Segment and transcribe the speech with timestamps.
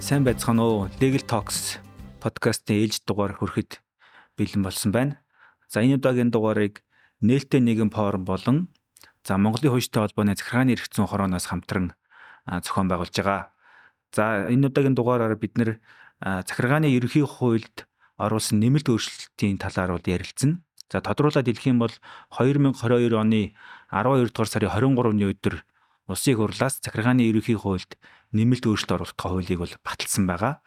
[0.00, 0.88] Сайн байцгаана уу?
[0.96, 1.76] Legal Talks
[2.24, 3.84] подкастын ээлж дугаар хүрэхэд
[4.40, 5.20] бэлэн болсон байна.
[5.68, 6.80] За энэ удаагийн дугаарыг
[7.20, 8.72] нээлттэй нийгэм форум болон
[9.28, 11.92] за Монголын хуульчтай холбооны захиргааны эрх зүйн хорооноос хамтран
[12.48, 13.52] зохион байгуулж байгаа.
[14.16, 15.84] За энэ удаагийн дугаараар бид нэр
[16.24, 17.84] захиргааны ерөнхий хуульд
[18.16, 20.64] оруулсан нэмэлт өөрчлөлтийн талаар бол ярилцсан.
[20.88, 21.92] За тодруулаад хэлэх юм бол
[22.40, 23.52] 2022 оны
[23.92, 25.60] 12 дугаар сарын 23-ны өдөр
[26.10, 27.94] Улсын хурлаас захиргааны ерөнхий хуульд
[28.34, 30.58] нэмэлт өөрчлөлт оруулах хуулийг бол баталсан байгаа.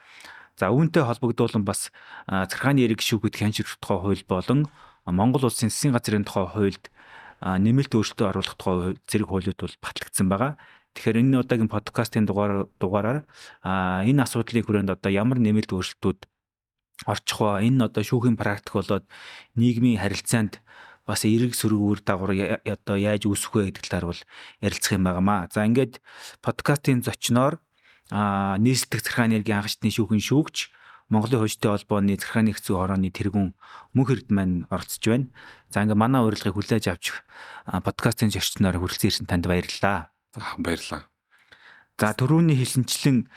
[0.56, 1.92] За үүнтэй холбогдуулан бас
[2.32, 4.60] захиргааны эрэг гишүүхэд хянширх тухай хууль болон
[5.04, 6.88] Монгол улсын засгийн газрын тухай хуульд
[7.44, 10.56] нэмэлт өөрчлөлтөө оруулах тухай зэрэг хуулиуд бол батлагдсан байгаа.
[10.96, 13.28] Тэгэхээр энэ удаагийн подкастын дугаар дугаараар
[14.08, 16.20] энэ асуудлыг хүрээнд одоо ямар нэмэлт өөрчлөлтүүд
[17.10, 17.68] орчих вэ?
[17.68, 19.06] Энэ одоо шүүхийн практик болоод
[19.60, 20.62] нийгмийн харилцаанд
[21.04, 24.22] бас эрэг сөргүүр дагавар одоо яаж үүсэх вэ гэдэг талаар бол
[24.64, 25.52] ярилцах юм байнамаа.
[25.52, 26.00] За ингээд
[26.40, 27.60] подкастын зочноор
[28.12, 30.72] а нийслэлдэх захиргааны эргийн анхчны шүүхэн шүүгч
[31.12, 33.54] Монголын хуульчтай холбооны захиргааны хэцүү хорооны тэргүүн
[33.94, 35.28] мөнх эрд маань оролцож байна.
[35.70, 37.14] За ингээ манай урилгыг хүлээж авч
[37.68, 40.10] подкастын зочноор хүрэлцэн ирсэн танд баярлалаа.
[40.58, 41.13] Баярлалаа.
[41.94, 43.30] За төрөүний хэлсэнчлэн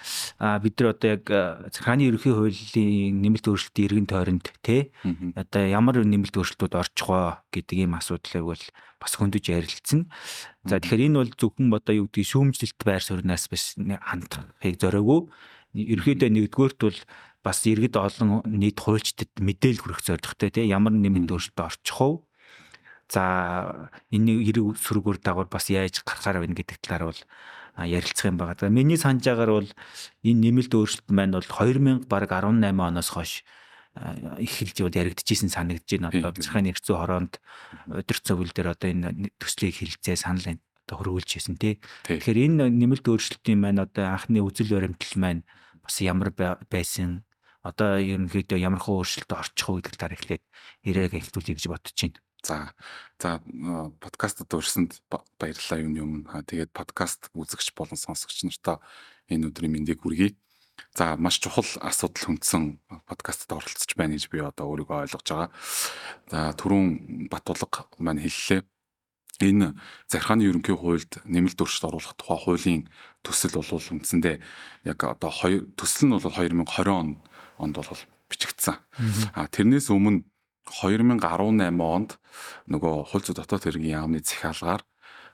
[0.64, 1.28] бид нар одоо яг
[1.76, 4.88] захааны ерөнхий хуулийн нэмэлт өөрчлөлтийн иргэн тойронд те
[5.36, 8.64] одоо ямар нэмэлт өөрчлөлтүүд орчих вэ гэдэг ийм асуудлыг бол
[8.96, 10.08] бас хөндөж ярилцсан.
[10.64, 15.20] За тэгэхээр энэ бол зөвхөн одоо юу гэдгийг шүүмжлэлт байр сууриас биш хандахыг зориогүй.
[15.76, 17.00] Ерөнхийдөө нэгдүгээрт бол
[17.44, 22.24] бас иргэд олон нийт хуульчдад мэдээлэл хүргэх зорилготой те ямар нэмэлт өөрчлөлт орчих вэ?
[23.12, 23.22] За
[24.10, 27.20] энэ эрэг сүргүүр дагавар бас яаж гарахаар байна гэдэг талаар бол
[27.76, 28.56] ярилцах юм байна.
[28.72, 29.70] Миний санаж байгаагаар бол
[30.24, 33.44] энэ нэмэлт өөрчлөлт маань бол 2000 баг 18 оноос хойш
[33.96, 36.08] эхэлж бол яригдчихсэн санагдаж байна.
[36.12, 37.40] Одоо захааны эрхцүү хороонд
[37.92, 41.80] өдөр цовл дээр одоо энэ төслийг хилцээ санал одоо хөрвүүлж хийсэн тий.
[42.04, 45.42] Тэгэхээр энэ нэмэлт өөрчлөлтийн маань одоо анхны үзэл баримтлал маань
[45.82, 46.30] бас ямар
[46.70, 47.26] байсан
[47.66, 50.44] одоо ерөнхийдөө ямар хөө өөрчлөлт орчих уу гэдэг талаар эхлээд
[50.86, 52.20] ирээг эхлүүлье гэж бодож байна.
[52.42, 52.74] За
[53.20, 53.40] за
[54.00, 55.00] подкастад урьсанд
[55.38, 56.44] баярлалаа юуны өмнө.
[56.44, 58.80] Тэгээд подкаст үзэгч болон сонсогч нартаа
[59.30, 60.36] энэ өдрийн мэндийг хүргэе.
[60.94, 65.50] За маш чухал асуудал хүндсэн подкастт оролцож байна гэж би одоо өөрийгөө ойлгож байгаа.
[66.28, 68.64] За түрүүн Батулга маань хэллээ.
[69.40, 69.76] Энэ
[70.08, 72.82] захиргааны ерөнхий хуульд нэмэлт өөрчлөлт оруулах тухай хуулийн
[73.20, 74.40] төсөл бол үндсэндээ
[74.88, 75.32] яг одоо
[75.76, 77.20] төсөл нь бол 2020 он
[77.60, 78.00] онд бол
[78.32, 78.80] бичигдсэн.
[79.36, 80.24] А тэрнээс өмнө
[80.66, 82.18] 2018 онд
[82.66, 84.82] нөгөө хууль зүйн дотоод хэргийн яамны захиалгаар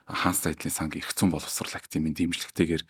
[0.03, 2.83] хаанс сайдлын санг эргцэн боловсрал активын дэмжлэгтэйгээр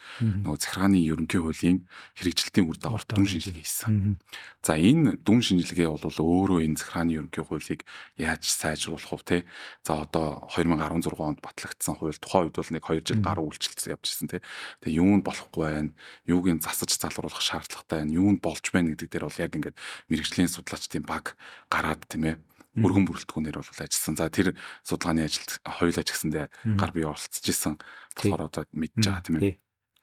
[0.49, 1.85] нөгөө захиргааны ерөнхий хуулийн
[2.17, 4.17] хэрэгжилтийн үр дагавар дүн шинжилгээ хийсэн.
[4.65, 7.85] За энэ дүн шинжилгээ бол өөрөө энэ захиргааны ерөнхий хуулийг
[8.17, 9.37] яаж сайжруулах вэ те.
[9.85, 14.05] За одоо 2016 онд батлагдсан хууль тухайн үед бол нэг 2 жил гаруй үйлчлэлт явж
[14.09, 14.41] ирсэн те.
[14.81, 15.93] Тэгээ юунд болохгүй байна?
[16.25, 18.17] Юуг нь засаж залруулах шаардлагатай байна?
[18.17, 19.77] Юунд болж байна гэдэг дээр бол яг ингээд
[20.09, 21.37] мэрэгжлийн судлаачдын баг
[21.69, 22.35] гараад тийм ээ
[22.77, 24.15] өргөн бүрэлдэхүүнээр бол ажилласан.
[24.17, 26.45] За тэр судалгааны ажилд хоёул ажигсандээ
[26.77, 27.77] гар бие оролцож исэн.
[28.17, 29.57] болохоор одоо мэдж байгаа тийм ээ.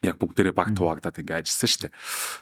[0.06, 1.94] Яг бүгдээрээ баг туваагдаад ингээ ажилласан шүү дээ.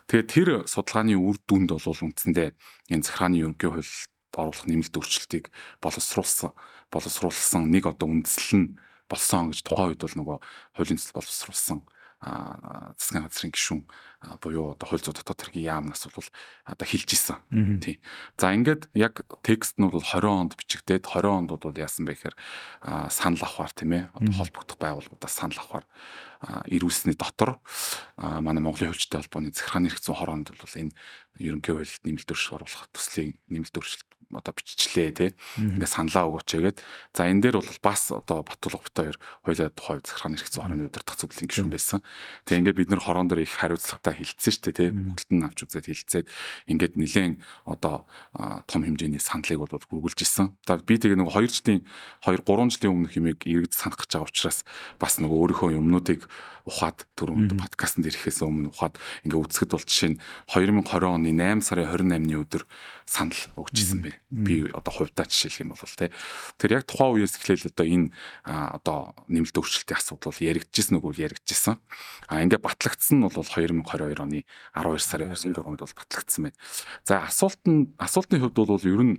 [0.06, 2.48] Тэгээд тэр судалгааны үр дүнд бол үндсэндээ
[2.92, 5.50] энэ захиргааны ерөнхий хуульд оруулах нэмэлт өөрчлөлтийг
[5.82, 6.52] боловсруулсан
[6.92, 8.68] боловсруулсан нэг одоо үндэслэл нь
[9.10, 10.38] болсон гэж тухайн үед бол нөгөө
[10.78, 11.78] хуулийн төсөл боловсруулсан
[12.18, 13.82] засгийн газрын гишүүн
[14.42, 16.26] буюу одоо хууль зүйн дотоод хэргийн яамнаас бол
[16.66, 17.38] одоо хилж исэн.
[17.78, 18.02] Тий.
[18.34, 22.36] За ингээд яг текст нь бол 20 онд бичигдээд 20 онд бол яасан бэ гэхээр
[23.14, 25.86] санал авахар тийм ээ одоо холбогдох байгууллагуудаас санал авахар
[26.66, 27.62] ирүүлсний дотор
[28.18, 30.94] манай Монголын хөвчтэй холбооны захиргааны хэрэгцээ хороонд бол энэ
[31.38, 35.30] ерөнхий хуульд нэмэлт өөрчлөлт оруулах төслийн нэмэлт өөрчлөлт одоо биччихлээ тий.
[35.56, 36.76] Ингээ саналаа өгөөч гэдэг.
[37.16, 41.16] За энэ дээр бол бас одоо Батулга бит хоёр хоёлаа тухай захиргааны хэрэгцээ хорооны удирдах
[41.16, 42.00] зөвлөлийн гишүүн байсан.
[42.44, 44.90] Тэгээ ингээ бид нар хороон дээр их хариуцлагатай хилцсэн шүү дээ.
[44.92, 46.26] Бүгдэлд нь авч үзээд хилцээд
[46.68, 47.34] ингээд нэлээд
[47.64, 48.04] одоо
[48.68, 50.52] том хэмжээний саналыг бол гүгүүлж исэн.
[50.68, 51.80] За би тэгээ нэг 2 жилийн
[52.20, 54.64] 2 3 жилийн өмнөх юмыг иргэд санах гэж байгаа учраас
[55.00, 56.28] бас нэг өөрийнхөө юмнуудыг
[56.68, 60.20] ухаад түрүүнд подкастт ирэхээс өмнө ухаад ингээ үзэхэд бол жишээ нь
[60.52, 62.62] 2020 оны 8 сарын 28-ны өдөр
[63.08, 64.12] санал өгчсэн бэ.
[64.28, 66.12] Би одоо хувьдаа жишээлх юм бол те.
[66.60, 68.12] Тэр яг тухайн үеэс эхлээл одоо энэ
[68.44, 71.80] одоо нэмэлт өөрчлөлтийн асуудал бол яригдчихсэн үгүй яригдчихсэн.
[72.28, 74.44] А ингээ батлагдсан нь бол 2022 оны
[74.76, 76.58] 12 сарын 24-нд бол батлагдсан байна.
[77.08, 79.16] За асуулт нь асуултын хувьд бол ер нь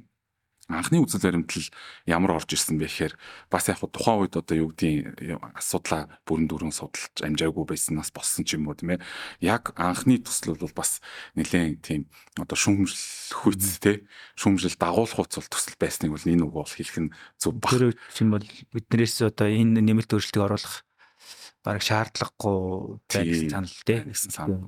[0.69, 1.65] анхны үзэл баримтлал
[2.05, 3.13] ямар орж ирсэн бэ гэхээр
[3.49, 8.53] бас яг тухайн үед одоо юу гэдгийг асуудлаа бүрэн дүрэн судалж амжаагүй байснаас болсон ч
[8.53, 9.03] юм уу тийм ээ.
[9.41, 11.01] Яг анхны төсөл бол бас
[11.33, 12.05] нэлээд тийм
[12.37, 14.05] одоо шүүмжлэх үйц те
[14.37, 17.73] шүүмжил дагуулах хуц бол төсөл байсныг бол энэ үг бол хэлэх нь зөв баг.
[17.73, 20.85] Тэр чинь бол биднээс одоо энэ нэмэлт өөрчлөлтийг оруулах
[21.65, 24.63] бараг шаардлагагүй байсан санал тий гэсэн санал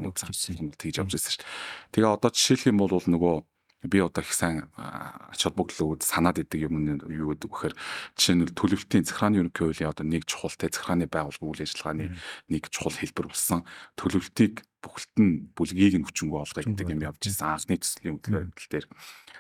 [0.75, 1.93] тэгж явж байсан шүү дээ.
[1.95, 3.35] Тэгээ одоо жишээлх юм бол нөгөө
[3.83, 7.75] би одоо их сайн ач холбогдлууд санаад идэг юм юу гэдэг вэхээр
[8.13, 12.05] жишээ нь төлөвлөлтийн захиргааны ерөнхий хуулийн одоо нэг чухал те захиргааны байгууллага үйл ажиллагааны
[12.53, 13.65] нэг чухал хэлбэр болсон.
[13.97, 18.85] Төлөвлөлтийг бүхэлд нь бүлгийг нь хүчингү олгоё гэдэг юм явж ирсэн анхны төслийн үйл дээр.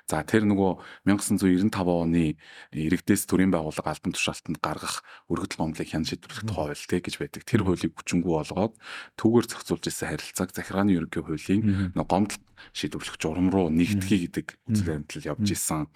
[0.09, 2.35] За тэр нөгөө 1995 оны
[2.73, 7.41] иргэдээс төрийн байгууллага албан тушаалтанд гаргах өргөдөл гомдлыг хян шийдвэрлэх хууль гэж байдаг.
[7.47, 8.75] Тэр хуулийг хүчингү олгоод
[9.15, 12.43] түүгээр зохицуулж ирсэн харилцааг захиргааны ерөнхий хуулийн гомдол
[12.73, 15.87] шийдвэрлэх журам руу нэгтгэе гэдэг үзэл баримтлал явж исэн.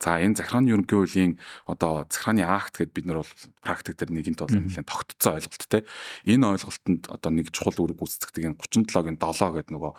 [0.00, 1.32] За энэ захиргааны ерөнхий хуулийн
[1.68, 5.84] одоо захиргааны акт гэдээ бид нар бол практик дээр нэгэнт бол нэлээд тогтцсон ойлголт те.
[6.24, 8.60] Энэ ойлголтод одоо нэг чухал үүрэг гүйцэтгэдэг энэ
[8.94, 9.92] 37-гийн 7 гэдэг нөгөө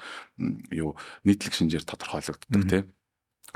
[0.80, 0.96] юу
[1.28, 2.80] нийтлэг шинжээр тодорхойлогддог те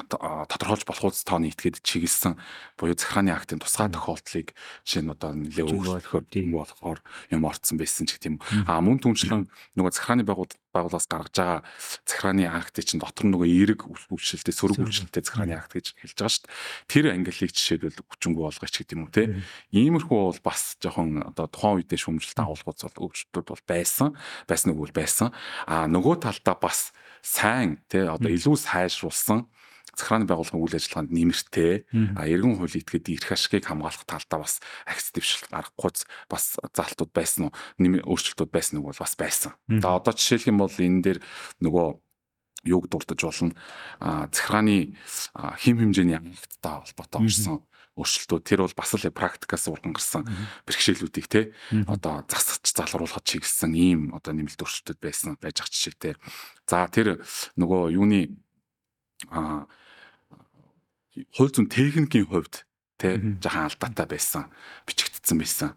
[0.08, 2.38] тодорхойлж болох үс тооны этгээд чиглэсэн
[2.78, 4.56] буюу захиргааны актын тусгай тохиолдлыг
[4.86, 7.04] жишээ нь одоо нэлээ өөрчлөхөөр тийм болохоор
[7.34, 8.38] юм орцсон байсан ч гэх юм.
[8.70, 11.60] А мөн түншлэн нөгөө захиргааны байгууллагаас гаргаж байгаа
[12.06, 16.44] захиргааны акт чинь дотор нөгөө эерэг үйлчлэлтэй сөрөг үйлчлэлтэй захиргааны акт гэж хэлж байгаа шүү
[16.46, 16.54] дээ.
[16.86, 19.42] Тэр ангиллыг жишээлбэл хүчингү болгоч гэдэг юм уу те.
[19.74, 24.14] Иймэрхүү бол бас жоохон одоо тухайн үедээ шүүмжлэлт агуулгууд бол өөрчлөлтүүд бол байсан.
[24.70, 25.34] Үг бол байсан.
[25.66, 29.50] А нөгөө талдаа бас сайн те одоо илүү сайжруулсан
[30.00, 31.74] захиргааны байгууллагын үйл ажиллагаанд нэмэртэй
[32.16, 37.52] а эргэн хуулийн этгээд эрх ашигыг хамгаалах талдаа бас акц дэвшил гаргахгүйц бас залтууд байсан
[37.52, 37.54] уу?
[37.78, 39.60] Өөрчлөлтүүд байсан уу бол бас байсан.
[39.68, 41.20] За одоо жишээлх юм бол энэ дээр
[41.60, 41.88] нөгөө
[42.66, 43.56] юуг дурдж болно.
[44.00, 44.96] Захиргааны
[45.60, 47.64] хим хэмжээний ангалттай холбоотой орсон
[48.00, 48.44] өөрчлөлтүүд.
[48.44, 50.24] Тэр бол бас л практикаас урган гарсан
[50.68, 51.52] бэрхшээлүүдийг те
[51.88, 56.16] одоо засагч залруулахад чиглэсэн ийм одоо нэмэлт өөрчлөлтүүд байсан байж ах жишээтэй.
[56.68, 57.24] За тэр
[57.60, 58.40] нөгөө юуны
[59.32, 59.68] а
[61.36, 62.66] хууль зүйн техникийн хувьд
[63.00, 64.44] тэ жахан алдаатай байсан
[64.84, 65.70] бичигдсэн байсан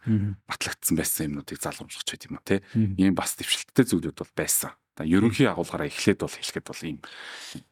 [0.50, 4.74] батлагдсан байсан юмнуудыг залгамжлах ч гэдэм юм те ийм бас дэвшилттэй зүйлүүд бол байсан.
[4.98, 6.98] Та ерөнхий агуулгаараа эхлээд бол хэлэхэд бол ийм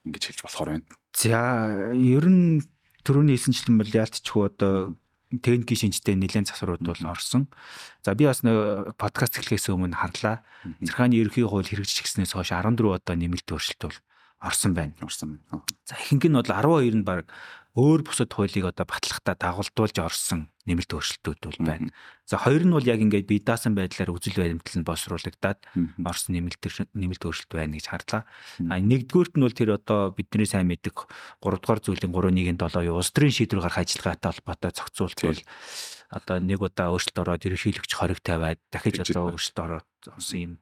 [0.07, 0.87] ингэж хэлж болохоор байна.
[1.13, 2.65] За ер нь
[3.05, 4.97] төрөний хэлсэнчлэн бол яалтчгүй одоо
[5.39, 7.47] техникийн шинжтэй нэлээд засварууд бол орсон.
[8.03, 10.43] За би бас нэг подкаст эхлэхээс өмнө харлаа.
[10.83, 13.99] Зэрхааны ерөнхий хууль хэрэгжиж гиснээс хойш 14 одоо нэмэлт өөрчлөлт бол
[14.43, 14.97] орсон байна.
[15.05, 15.63] Орсон байна.
[15.87, 17.31] За ихэнх нь бол 12 нь баг
[17.79, 21.95] өөр бусад хуулийг одоо батлахтаа дагуулдуулж орсон нэмэлт өөрчлөлтүүд бол байна.
[22.27, 25.59] За хоёр нь бол яг ингээд бие даасан байдлаар үзэл баримтлал нь боловсруулагдаад
[26.03, 26.63] орсон нэмэлт
[26.99, 28.27] нэмэлт өөрчлөлт байна гэж харлаа.
[28.59, 31.07] А нэгдүгüүрт нь бол тэр одоо бидний сайн мэддэг
[31.39, 32.11] 3 дугаар зүйлийн
[32.59, 35.41] 3.1-7 улс төрийн шийдвэр гаргах ажиллагаатай холбоотой зохицуулт бол
[36.11, 40.53] одоо нэг удаа өөрчлөлт ороод ерөнхийлөгч хориг тавиад дахиж одоо өөрчлөлт ороод орсон юм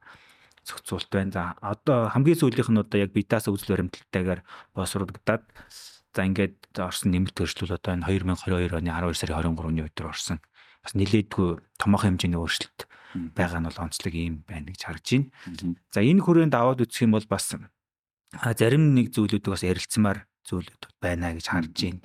[0.61, 1.33] зохицуулт байна.
[1.33, 4.45] За одоо хамгийн сүүлийнх нь одоо яг бидаас үзэл баримталтайгаар
[4.77, 5.43] боловсруулагдаад
[6.15, 10.41] За ингээд орсон нэмэлт төршлүүд одоо энэ 2022 оны 12 сарын 23-ны өдөр орсон.
[10.81, 12.89] Бас нилээдгүй томоохон хэмжээний өөрчлөлт
[13.37, 15.29] байгаа нь бол онцлог юм байна гэж харж байна.
[15.93, 21.33] За энэ хүрээнд аваад үзэх юм бол бас зарим нэг зүйлүүдийг бас ярилцмаар зүйлүүд байна
[21.33, 22.01] гэж харж байна.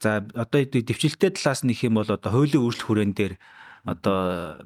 [0.00, 3.34] За одоо дэвшилттэй талаас нь их юм бол одоо хуулийн өөрчлөлт хүрээн дээр
[3.88, 4.62] одоо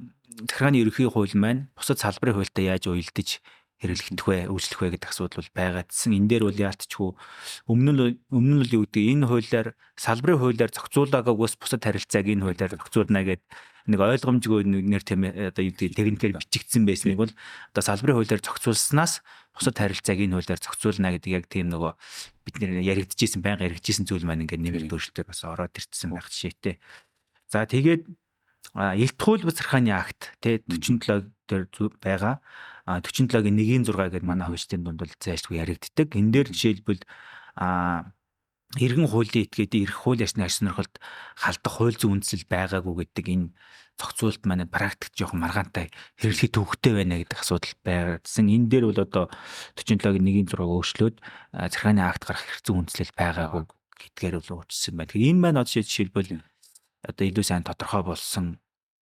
[0.50, 3.38] захиргааны ерөнхий хууль маань бусад салбарын хуультай яаж уялдаж
[3.82, 6.14] хэрэглэх вэ, үйлчлэх вэ гэдэг асуудал бол байгаадсэн.
[6.14, 7.10] Энэ дээр бол яалтчгүй
[7.66, 9.68] өмнө нь өмнө нь юу гэдэг энэ хуулиар
[9.98, 13.50] салбарын хуулиар зохицуулаагаас бусад харилцааг энэ хуулиар зохицуулна гэдэг
[13.90, 17.32] нэг ойлгомжгүй нэр тийм одоо юу гэдэг техникээр бичигдсэн байсныг бол
[17.74, 21.92] одоо салбарын хуулиар зохицуулснаас бусад харилцааг энэ хуулиар зохицуулна гэдэг яг тийм нөгөө
[22.46, 26.78] бид нэр яригдчихсэн байнга яригдчихсэн зүйл маань ингээд нэмэлт өөрчлөлтөөр бас ороод ирсэн байх жишээтэй.
[27.50, 28.06] За тэгээд
[28.74, 31.68] элт хууль бацархааны акт тий 47 дээр
[32.00, 32.40] байгаа.
[32.86, 36.08] 47-гийн 1-ийн 6 гэдэг манай хөвчтийн дунд бол зайлшгүй яригддаг.
[36.16, 37.02] Энэ дээр жишээлбэл
[37.54, 38.10] а
[38.80, 40.96] иргэн хуулийн этгээд ирэх хууль ясны аж сонирхолд
[41.36, 43.46] халдах хууль зүйн үндсэл байгаагүй гэдэг энэ
[44.00, 48.48] зохицуулт маань практик жоохон маргаантай хэрэглэх төвхтэй байна гэдэг асуудал байгаадсан.
[48.48, 49.24] Энэ дээр бол одоо
[49.76, 51.16] 47-гийн 1-ийн 6 өөрчлөөд
[51.52, 53.62] захиргааны акт гарах хэрэг зүйн үндслэл байгаагүй
[54.00, 55.10] гэдгээр бол уучсан байна.
[55.12, 56.30] Тэгэхээр энэ маань одоо жишээлбэл
[57.02, 58.58] одоо илүү сайн тодорхой болсон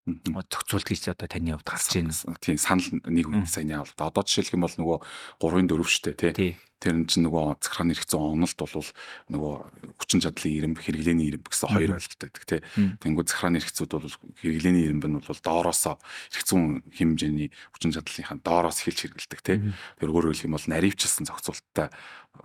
[0.07, 2.14] зохицуулт гэж одоо таны хувьд гарч байна.
[2.40, 3.93] Тийм санал нэг үн сайн яавал.
[3.99, 4.99] Одоо жишээлх юм бол нөгөө
[5.43, 6.52] 3-ын 4 штэ тий.
[6.78, 8.90] Тэр нь чинь нөгөө захиргааны хэрэгцээ онолт бол
[9.35, 9.54] нөгөө
[9.99, 12.61] хүчин чадлын ирэмб хэрэглээний ирэмб гэсэн хоёр ойлголт байдаг тий.
[13.02, 15.99] Тэнгүү захиргааны хэрэгцүүд бол хэрэглээний ирэмб нь бол доороосоо
[16.30, 19.58] хэрэгцүүн хэмжээний хүчин чадлынхаа доороос эхэлж хэрэгэлдэг тий.
[19.99, 21.90] Тэр өөрөөр хэлэх юм бол наривчлсан зохицуулттай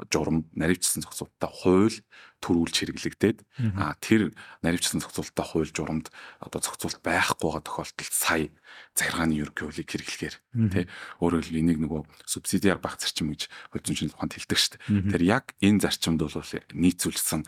[0.10, 1.98] журам наривчлсан зохицуулттай хууль
[2.42, 3.40] төрүүлж хэрэглэгдээд
[3.78, 4.34] а тэр
[4.66, 6.10] наривчлсан зохицуулттай хууль журамд
[6.42, 8.50] одоо зохицуулт байхгүй байгаа тохиолдолд сая
[8.98, 10.36] захиргааны ерөнхий хуулийг хэрэглэхээр
[10.74, 10.86] тий.
[11.22, 15.12] Өөрөөр хэлбэл энийг нөгөө субсидиар баг зарчим гэж хууль зүйн ухаанд хэлдэг шүү дээ.
[15.12, 16.32] Тэр яг энэ зарчимд бол
[16.72, 17.44] нийцүүлсэн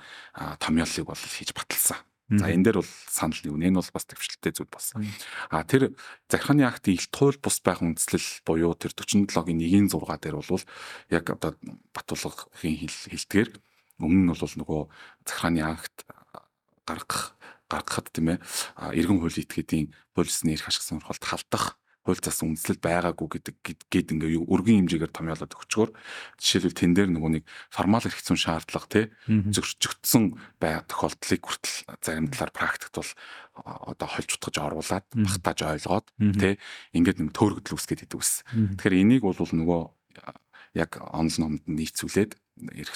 [0.60, 3.70] томьёолыг бол хийж баталсан За энэ дээр бол санал нэгнэ.
[3.70, 5.05] Энэ бол бас төвшлөлтэй зүйл болсон.
[5.53, 5.94] А тэр
[6.25, 10.65] захиргааны актын илт хууль бус байх үндслэл буюу тэр 47-гийн 1-ийн 6 дээр бол
[11.13, 11.53] яг одоо
[11.94, 12.82] Батулгын
[13.13, 13.50] хэлдгээр
[14.01, 14.82] өмнө нь бол нөгөө
[15.22, 16.10] захиргааны акт
[16.89, 17.38] гаргах
[17.70, 18.41] гаргахад тийм ээ
[18.98, 23.56] иргэн хууль этгээдийн полисны эрх ашиг сонирхолт халдах хууль зас үндэслэл байгаагүй гэдэг
[23.90, 25.90] гээд ингээ өргөн хэмжээгээр томьёолоод өгчгөр
[26.38, 27.44] жишээлбэл тэн дээр нөгөө нэг
[27.74, 33.12] формал эрх зүйн шаардлага тий зөрчигдсөн бай тохиолдлыг хүртэл зарим талаар практикт бол
[33.90, 36.06] одоо хольж утгаж оруулаад багтааж ойлгоод
[36.38, 36.54] тий
[36.94, 38.46] ингээд нэг төөрөгдөл үүсгээд идэв ус.
[38.54, 39.82] Тэгэхээр энийг бол нөгөө
[40.78, 42.38] яг онл номд нийцүүлээд
[42.76, 42.96] эрх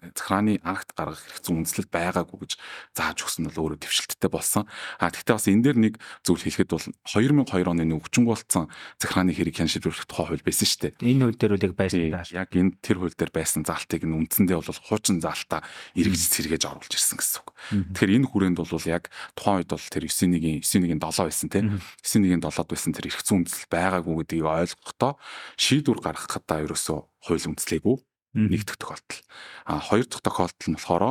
[0.00, 2.52] захирааны акт гаргах хэрэгцээ үндэслэл байгаагүй гэж
[2.96, 4.64] зааж өгсөн нь өөрөө твшилттэй болсон.
[4.96, 9.60] А тэгвэл бас энэ дээр нэг зүйл хэлэхэд бол 2002 оны өвчнг болсон захирааны хэрэг
[9.60, 10.92] хян шилжүүлэх тухай хууль байсан шүү дээ.
[11.04, 12.24] Энэ хууль дээр үл яг байсан даа.
[12.32, 15.60] Яг энэ тэр хууль дээр байсан заалтыг нь үндсэндээ бол хуучин заалтаа
[15.94, 17.48] эргэж сэргээж оруулж ирсэн гэсэн үг.
[17.92, 21.66] Тэгэхээр энэ хүрээнд бол яг тухайн үед бол тэр 91-ийн 91-ийн 7 байсан тийм
[22.00, 25.12] 91-ийн 7-д байсан тэр хэрэгцээ үндэслэл байгаагүй гэдгийг ойлгохдоо
[25.60, 27.96] шийдвэр гаргахад та ерөөсөө хууль үндэслэегүй
[28.34, 29.20] нэг дэх тохиолдол.
[29.66, 31.04] А хоёр дахь тохиолдол нь болохоор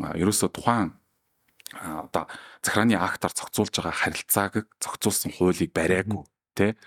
[0.00, 0.96] ерөөсөө тухайн
[1.74, 2.28] одоо
[2.62, 6.78] захирааны актаар зохицуулж байгаа харилцааг зохицуулсан хуулийг бариагүй тэ?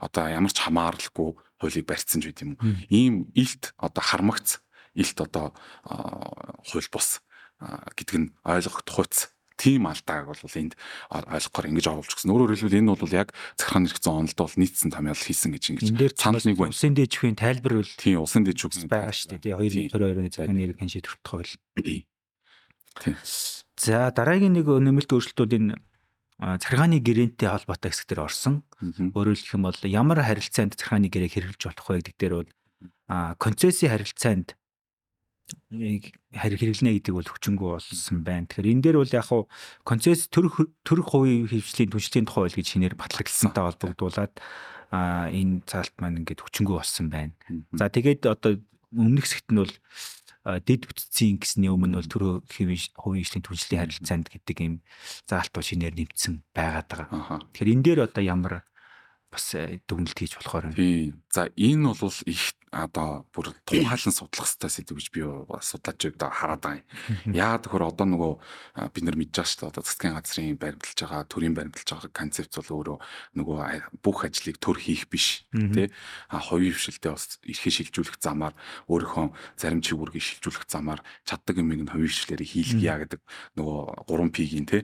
[0.00, 2.58] Одоо ямар ч хамааралгүй хуулийг барьсан ч гэдэм юм.
[2.88, 4.60] Ийм илт одоо хармагц
[4.94, 5.52] илт одоо
[6.64, 7.20] хууль бус
[7.60, 10.76] гэдэг нь ойлгох тухайц тийм алдааг бол энд
[11.10, 12.32] ойлгохоор ингэж оруулж гисэн.
[12.32, 15.88] Өөрөөр хэлбэл энэ бол яг захиргааны хэрэгцээ онолд бол нийцсэн томьёол хийсэн гэж ингэж
[16.20, 16.76] санал нэг байна.
[16.76, 19.42] Усын дээжхийн тайлбар бол тийм усын дээж үгсэн байгаа шүү дээ.
[19.42, 21.52] Тий 22-ны захиргааны хэрэгэн шийдвэрт хууль.
[23.76, 25.76] За дараагийн нэг нэмэлт өөрчлөлтүүд энэ
[26.36, 28.64] захиргааны гэрээнтэй холбоотой хэсэг дээр орсон.
[28.80, 32.50] Өөрөөр хэлэх юм бол ямар харилцаанд захиргааны гэрээг хэрэгжилж болох вэ гэдэг дээр бол
[33.40, 34.56] концессийн харилцаанд
[35.70, 38.46] харь хэрэглэнэ гэдэг бол хүчингү болсон байна.
[38.50, 39.42] Тэгэхээр энэ дээр бол яг хуу
[39.86, 44.34] концесс төрөх төрөх хувийн хөвчлийн түншлэлийн тухай хуулийг шинээр батлагдсантай холбогдуулаад
[44.90, 47.34] а энэ цаалт маань ингээд хүчингү болсон байна.
[47.74, 48.58] За тэгээд одоо
[48.94, 49.74] өмнөх хэсэгт нь бол
[50.46, 52.78] дэд бүтцийн гэсний өмнө бол төрөө хувийн
[53.26, 54.74] хвшлийн түншлэлийн харилцаанд гэдэг ийм
[55.26, 57.42] заалт бол шинээр нэмсэн байгаад байгаа.
[57.50, 58.54] Тэгэхээр энэ дээр одоо ямар
[59.26, 60.78] бас дүгнэлт хийж болохоор байна.
[60.78, 61.18] Тийм.
[61.34, 65.22] За энэ бол их одоо бүр тухайлан судлах хэрэгтэй сэдв гэж би
[65.62, 67.34] судлаач одоо хараад байгаа юм.
[67.38, 68.32] Яагаад гэхээр одоо нөгөө
[68.90, 69.70] бид нар мэдж байгаа шүү дээ.
[69.70, 72.98] Одоо засгийн газрын баримталж байгаа, төрийн баримталж байгаа концепц бол өөрөө
[73.38, 73.58] нөгөө
[74.02, 75.88] бүх ажлыг төр хийх биш тий.
[76.28, 78.54] А хувийн хвшилтэд бас эрхээ шилжүүлэх замаар
[78.90, 83.20] өөрийнхөө зарим чигүүргийг шилжүүлэх замаар чаддаг юмыг нь хувийн хвшлэрийг хийлгийа гэдэг
[83.56, 84.82] нөгөө 3P-гийн тий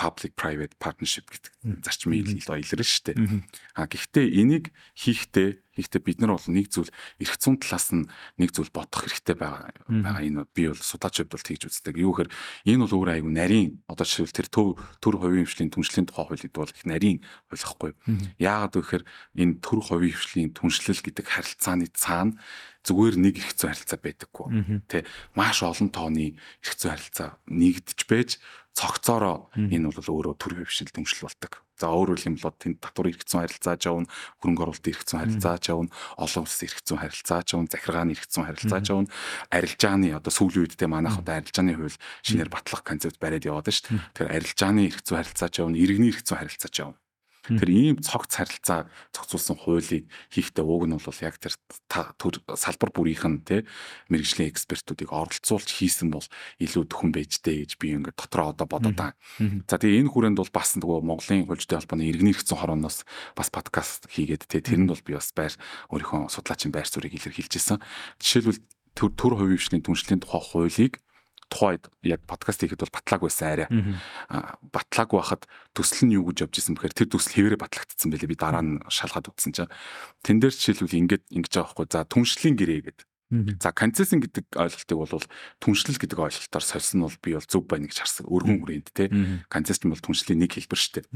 [0.00, 3.16] public private partnership гэдэг зарчмыг илүү илэрнэ шүү дээ.
[3.76, 6.88] А гэхдээ энийг хийхдээ хийхдээ бид нар бол нэг зүйл
[7.20, 8.08] эрх зүйн талаас нь
[8.40, 12.00] нэг зүйл бодох хэрэгтэй байгаа байгаа энэ би бол судлаач хувьд бол тэгж үздэг.
[12.00, 12.32] Юу гэхээр
[12.64, 16.42] энэ бол өөр аягүй нарийн одоо жишээл тэр төв төр хувийн хвшлийн түншлэлийн тухай хууль
[16.42, 17.18] гэдэг бол их нарийн
[17.52, 17.92] ойлгохгүй.
[18.40, 19.04] Яагаад гэхээр
[19.36, 22.40] энэ төр хувийн хвшлийн түншлэл гэдэг харилцааны цаана
[22.86, 24.46] зүгээр нэг эрх зүйн харилцаа байдаггүй.
[24.88, 25.04] Тэ
[25.36, 28.30] маш олон тооны эрх зүйн харилцаа нэгдэж байж
[28.74, 31.54] цогцоороо энэ бол өөрөө төр хөвшил дэмжил бол ตก.
[31.80, 34.08] За өөрөөр хэлбэл тэнд татвар хэрэгцсэн харилцааж явна,
[34.44, 35.88] хөрөнгө оруулалтын хэрэгцсэн харилцааж явна,
[36.20, 39.08] олон улсын хэрэгцсэн харилцааж явна, захиргааны хэрэгцсэн харилцааж явна,
[39.48, 43.96] арилжааны одоо сүүлийн үед те манайх одоо арилжааны хууль шинээр батлах концепт бариад яваад шүү
[43.96, 44.12] дээ.
[44.12, 47.00] Тэгэхээр арилжааны хэрэгцсэн харилцааж явна, иргэний хэрэгцсэн харилцааж явна.
[47.48, 51.56] Тэр ийм цогц харилцаа зохицуулсан хуулийг хийхдээ уг нь бол яг тэр
[52.52, 53.64] салбар бүрийнх нь те
[54.12, 56.26] мэрэгжлийн экспертүүдийг оролцуулж хийсэн бол
[56.60, 59.16] илүү төхөн байж дээ гэж би ингээд дотроо одоо бодоод байгаа.
[59.64, 64.12] За тэгээ энэ хүрээнд бол бас нөгөө Монголын хөлжтэй холбооны иргэний хэрэгцээ хорооноос бас подкаст
[64.12, 65.54] хийгээд те тэрэнд бол би бас байр
[65.88, 67.80] өөрийнхөө судлаачийн байр суурийг илэрхийлжсэн.
[68.20, 68.60] Жишээлбэл
[68.94, 71.00] төр төр хувийн хвшлийн түншлэлийн тухай хуулийг
[71.50, 73.68] тухайд яг подкаст хийхэд бол батлааг байсан арай.
[74.70, 75.42] Батлааг байхад
[75.74, 78.30] төсөл нь юу гэж явж исэн бэхээр тэр төсөл хэвээрээ батлагдсан байлээ.
[78.30, 79.72] Би дараа нь шалгаад үзсэн чинь
[80.22, 81.86] тэн дээр жишээлбэл ингэж ингэж байгаа байхгүй.
[81.90, 83.06] За түншлийн гэрээ гэдэг.
[83.62, 85.22] За концессин гэдэг ойлголтыг бол
[85.62, 88.26] түншлэл гэдэг ойлголтоор сольсон бол би бол зөв байна гэж харсан.
[88.26, 89.06] Өргөн хүрээнд те.
[89.46, 91.06] Концессин бол түншлийн нэг хэлбэр шүү дээ.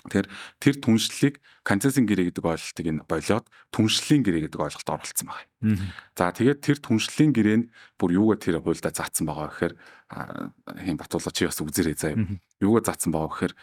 [0.00, 0.28] Тэгэхээр
[0.64, 5.76] тэр түншлэлийг концессин гэрээ гэдэг ойлголтыг нь болоод түншлийн гэрээ гэдэг ойлголт оруулсан байна.
[6.16, 7.68] За тэгээд тэр түншлийн гэрээ нь
[8.00, 9.74] бүр юугаар тэр хуульдаа заасан байгаа гэхээр
[10.88, 12.16] хэм батуулга чи бас үзэрэй заа.
[12.64, 13.54] Юугаар заасан байгаа гэхээр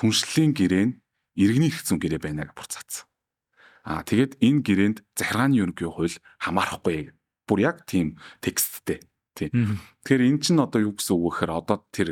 [0.00, 0.96] түншлийн гэрээ нь
[1.36, 3.04] иргэний хэрэгцсэн гэрээ байна гэж бүр заасан.
[3.84, 7.12] Аа тэгээд энэ гэрээнд захиргааны ерөнхий хууль хамаарахгүй.
[7.44, 9.04] Бүр яг тийм тексттэй.
[9.36, 9.80] Тийм.
[10.04, 12.08] Тэгэхээр эн чинь одоо юу гэсэн үг вэ гэхээр одоо тэр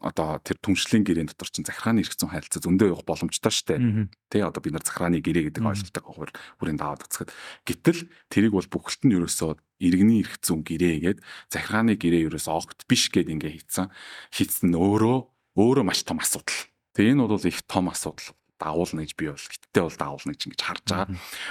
[0.00, 4.08] одоо тэр түншлийн гэрээн дотор чинь захиргааны эрх зүйн харилцаа зөндөө явах боломжтой штэ.
[4.28, 7.30] Тэ одоо бид нар захиргааны гэрээ гэдэг ойлголтыг хуваар хүрээнд аваад үзэхэд
[7.68, 9.50] гэтэл тэрийг бол бүхэлд нь ерөөсөө
[9.84, 11.18] иргэний эрх зүйн гэрээ гээд
[11.52, 13.92] захиргааны гэрээ ерөөсөө огт биш гэд ингээ хийцэн
[14.34, 15.18] хийцэн өөрөө
[15.58, 16.60] өөрөө маш том асуудал.
[16.94, 20.62] Тэгээ энэ бол их том асуудал даавуулна гэж би бол гэтээ бол даавуулна гэж ингэж
[20.62, 21.08] харж байгаа.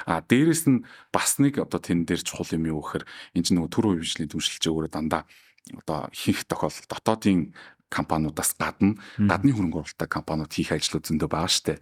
[0.07, 3.71] А дээрэс нь бас нэг одоо тэн дээр чухал юм юу гэхээр энэ чинь нөгөө
[3.71, 5.27] төр хувьжлийн түншилж өөрөө дандаа
[5.71, 7.53] одоо хийх тохиолдол дотоодын
[7.93, 11.77] компаниудаас гадна гадны хөрөнгө оруулалттай компаниуд хийх ажлууд зөндөө байгаа штэ.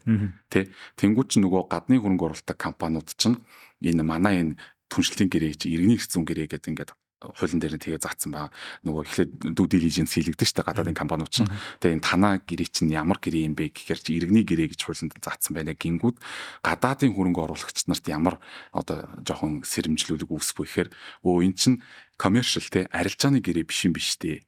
[0.51, 0.67] Тэ.
[0.99, 3.39] Тэнгүүд чинь нөгөө гадны хөрөнгө оруулалттай компаниуд чинь
[3.79, 4.59] энэ манай энэ
[4.91, 6.91] түншлэлийн гэрээ чи иргэний хэцүүн гэрээ гэдэг ингээд
[7.21, 8.51] хуулийн дээр нь тэгээ заасан байгаа.
[8.81, 11.45] Нөгөө эхлээд due diligence хийлэгдэж штэ гадаадын компаниуд чинь.
[11.77, 15.13] Тэгээ энэ танаа гэрээ чинь ямар гэрээ юм бэ гэхээр чи иргэний гэрээ гэж хуулинд
[15.21, 15.77] заасан байна.
[15.77, 16.17] Гингүүд
[16.65, 18.41] гадаадын хөрөнгө оруулагч нарт ямар
[18.73, 20.89] одоо жоохон сэрэмжлүүлэг үүсэх вэ гэхээр
[21.21, 21.77] өө эн чинь
[22.21, 24.45] commercial те арилжааны гэрээ биш юм биш те.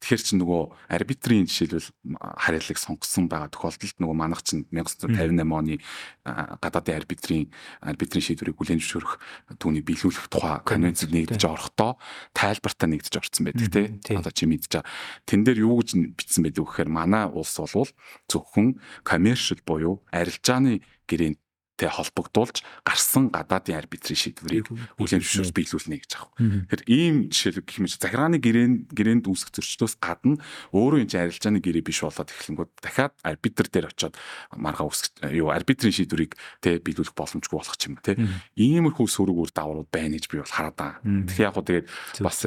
[0.00, 5.76] Тэгэхээр чи нөгөө арбитрийн жишээлбэл харьяалыг сонгосон байгаа тохиолдолд нөгөө манах чинь 1958 оны
[6.24, 7.52] гадаадын арбитрийн
[7.84, 9.20] арбитрийн шийдвэрийг бүлээн зөвшөөрөх
[9.60, 12.00] түүний биелүүлэх тухай конвенцэд нэгдэж орохдоо
[12.32, 14.16] тайлбартаа нэгдэж орсон байдаг тий.
[14.16, 14.88] Одоо чи мэдж байгаа.
[15.28, 17.92] Тэн дээр юу гэж бичсэн байдаг вэ гэхээр манай улс болвол
[18.24, 21.36] зөвхөн commercial буюу арилжааны гэрээнд
[21.80, 24.68] тэ холбогдуулж гарсан гадаадын арбитрийн шийдвэрийг
[25.00, 26.36] үлийн зөвшөөрөл биелүүлнэ гэж аах.
[26.36, 30.36] Тэгэхээр ийм жишээлбэл гэх мэт захиргааны гэрээнд гэрээнд үүсэх зөрчлөөс гадна
[30.76, 34.14] өөрөө энэ арилжааны гэрээ биш болоод эхлэнгүүд дахиад арбитр дээр очиод
[34.52, 38.20] маргаа үүсэх юу арбитрийн шийдвэрийг тэ биелүүлэх боломжгүй болох юм те.
[38.60, 41.00] Иймэрхүү сөрөг үр дагаврууд байна гэж би бол хараад байгаа.
[41.00, 41.86] Тэгэхээр яг гоо тэгээд
[42.20, 42.38] бас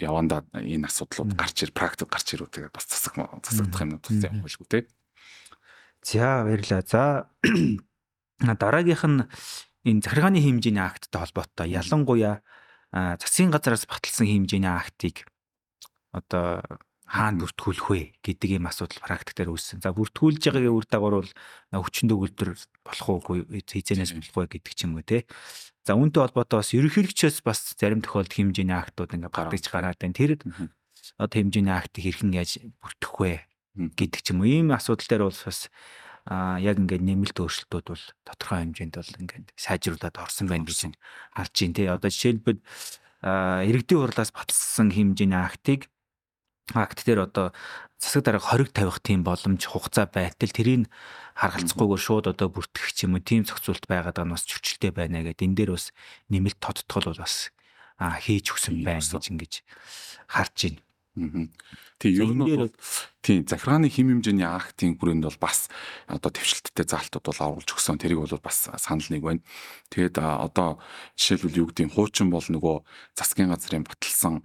[0.00, 4.42] явандаа энэ асуудлууд гарч ир практик гарч ирүү тэгээд бас засаг засагдах юмнууд бас явах
[4.48, 4.80] байлгүй те.
[6.02, 6.82] За баярлаа.
[6.88, 7.02] За
[8.40, 9.24] дараагийнх нь
[9.84, 12.40] энэ захиргааны хэмжээний акттай холбоотой ялангуяа
[12.92, 15.28] засгийн газараас баталсан хэмжээний актыг
[16.12, 16.64] одоо
[17.10, 19.82] хаана бүртгүүлэх вэ гэдэг ийм асуудал практикээр үүссэн.
[19.82, 21.32] За бүртгүүлж байгаагийн үр дагавар бол
[21.74, 22.50] хүчин төгөлдөр
[22.86, 25.26] болох уугүй хизэнээс болох вэ гэдэг ч юм уу те.
[25.82, 30.14] За үүнтэй холбоотой бас ерөнхийлөгчөөс бас зарим тохиолдолд хэмжээний актууд ингээ гаргаж гараад байна.
[30.14, 30.38] Тэр
[31.18, 33.32] одоо хэмжээний актыг хэрхэн яаж бүртгэх вэ
[33.98, 34.50] гэдэг ч юм уу.
[34.50, 35.66] Ийм асуудал дээр бол бас
[36.26, 40.92] а яг ингээд нэмэлт өөрчлөлтүүд бол тодорхой хэмжээнд бол ингээд сайжруулад орсон байна гэж
[41.32, 41.86] харж байна тий.
[41.88, 42.60] Одоо жишээлбэл
[43.20, 45.88] иргэдийн хурлаас баталсан хэмжээний актыг
[46.74, 47.52] акт дээр одоо
[47.98, 50.88] засаг дарга хориг тавих тийм боломж хугацаа байтал тэрийг
[51.34, 55.20] харгалзахгүйгээр шууд одоо бүртгэх ч юм уу тийм зохицуулт байгаад байгаа нь бас зөрчилтэй байна
[55.26, 55.92] гэдэг энэ дээр бас
[56.30, 57.50] нэмэлт тодтгол бол бас
[57.98, 59.52] хийж өгсөн байна гэж ингэж
[60.30, 60.80] харж байна.
[62.00, 62.72] Тийм ер нь бол
[63.20, 65.68] тийм захиргааны хим хэмжээний актын хүрээнд бол бас
[66.08, 68.00] одоо твшилттэй заалтууд бол оруулж өгсөн.
[68.00, 69.44] Тэрийг бол бас санал нэг байна.
[69.92, 70.80] Тэгээд одоо
[71.20, 72.76] жишээлбэл юу гэдэг нь хуучин бол нөгөө
[73.20, 74.40] засгийн газрын баталсан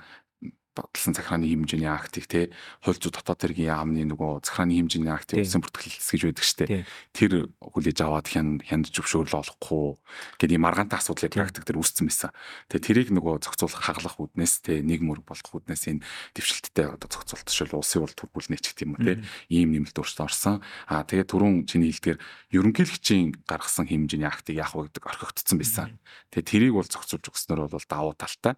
[0.75, 2.51] баталсан захиргааны хэмжээний актыг те
[2.83, 6.85] хууль зүйн дотоод хэргийн яамны нөгөө захиргааны хэмжээний актыг улсын бүртгэлс гэж байдаг штэ.
[7.15, 7.31] Тэр
[7.63, 9.95] хүлээж аваад хян хянд зөвшөөрөл олохгүй
[10.37, 12.31] гэдэг юм маргаантай асуудлыг практик дээр үүссэн байсан.
[12.67, 16.03] Тэгээ тэрийг нөгөө зохицуулах хаглах үднэс те нэг мөр болох үднэс энэ
[16.35, 20.59] дэвшилттэй одоо зохицуулт жишээл улсын бол төрбөлнэ ч гэх юм те ийм нэмэлт өөрчлөлт орсон.
[20.91, 22.19] Аа тэгээ түрүүн чиний хэлдгээр
[22.51, 25.89] ерөнхийлөгчийн гаргасан хэмжээний актыг яах вэ гэдэг орхигдсон байсан.
[26.35, 28.55] Тэгээ тэрийг бол зохицуулж өгснөр бол давуу талтай.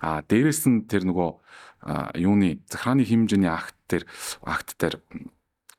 [0.00, 1.30] Аа дээрэс нь тэр нөгөө
[2.16, 4.04] юуны захиргааны хэмжээний акт дээр
[4.44, 5.00] акт дээр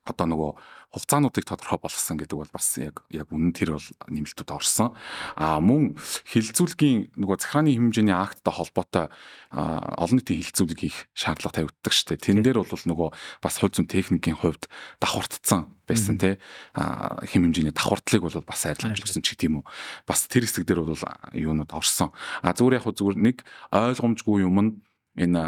[0.05, 0.51] одоо нөгөө
[0.91, 4.91] хугацаануудыг тодорхой болгосон гэдэг бол бас яг яг үнэн тэр бол нэмэлтүүд орсон.
[5.39, 5.95] А мөн
[6.27, 9.07] хилцүүлгийн нөгөө захиргааны хэмжээний акттай холбоотой
[9.55, 12.25] олон нийтийн хилцүүлэг хийх шаардлага тавигддаг шүү дээ.
[12.27, 14.67] Тэн дээр бол нөгөө бас хууль зүйн техникийн хувьд
[14.99, 16.35] давхардцсан байсан тий
[16.75, 19.65] хэм хэмжээний давхардлыг бол бас арилгаж өгсөн ч гэдэм үү.
[20.03, 20.99] Бас тэр хэсэг дээр бол
[21.31, 22.11] юунууд орсон.
[22.43, 23.37] А зүгээр яг зүгээр нэг
[23.71, 24.71] ойлгомжгүй юм нь
[25.15, 25.41] энэ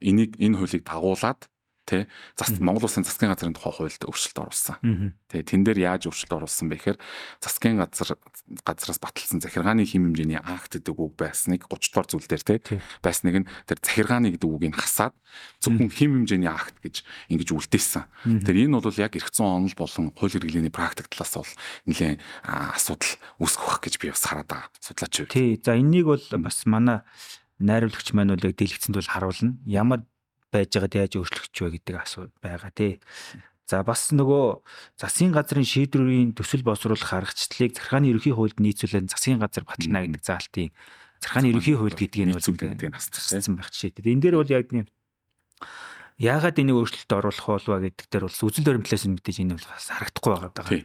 [0.00, 1.50] энийг энэ хуулийг дагуулад
[1.90, 2.06] тий
[2.38, 4.78] зас Монгол Улсын засгийн газрын тухай хуульд өөрчлөлт оруулсан.
[5.26, 6.98] Тий тэн дээр яаж өөрчлөлт оруулсан бэ гэхээр
[7.42, 8.14] засгийн газар
[8.62, 12.58] газраас баталсан захиргааны хим хэмжээний акт гэдэг үг байсныг 30 дугаар зүйл дээр тий
[13.02, 15.14] байсныг нь тэр захиргааны гэдэг үгийг хасаад
[15.58, 17.02] зөвхөн хим хэмжээний акт гэж
[17.34, 18.06] ингэж үлдээсэн.
[18.46, 21.54] Тэр энэ бол яг эрх зүйн онол болон хууль хэрэглээний практик талаас бол
[21.90, 24.70] нэлээд асуудал үүсгэх гэж би бас хараад байгаа.
[24.78, 25.26] Судлаач.
[25.26, 27.02] Тий за энэнийг бол бас манай
[27.60, 29.60] найруулагч яг дэлгэцэнд бол харуулна.
[29.68, 30.02] Ямар
[30.50, 32.98] байж байгаад яаж өөрчлөгч вэ гэдэг асуулт байгаа тий.
[33.70, 34.66] За бас нөгөө
[34.98, 40.74] засгийн газрын шийдвэрийн төсөл боловсруулах аргачлалыг захиргааны ерөнхий хуульд нийцүүлэн засгийн газар батална гэдэг заалтын
[41.22, 44.02] захиргааны ерөнхий хууль гэдгийг нь гэдэг нь хасцсан байх жишээ.
[44.02, 44.90] Энэ дээр бол яг нэг
[46.18, 49.86] яагаад энийг өөрчлөлт оруулах болов гэдэг дээр бол үзэл баримтлаас нь мэдээж энэ бол бас
[49.86, 50.82] харагдахгүй байгаа.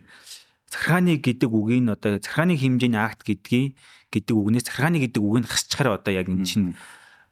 [0.70, 3.74] Захиргааны гэдэг үгийг нь одоо захиргааны хэмжээний акт гэдгийг
[4.12, 6.76] гэдэг үгнээс захиргааны гэдэг үг нь хасчихаар одоо яг эн чинь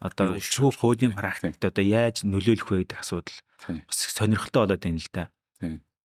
[0.04, 3.40] одоо шүүх хуулийн практикт одоо яаж нөлөөлөх вэ гэдэг асуудал.
[3.88, 5.32] Бас сонирхолтой болоод байна л да.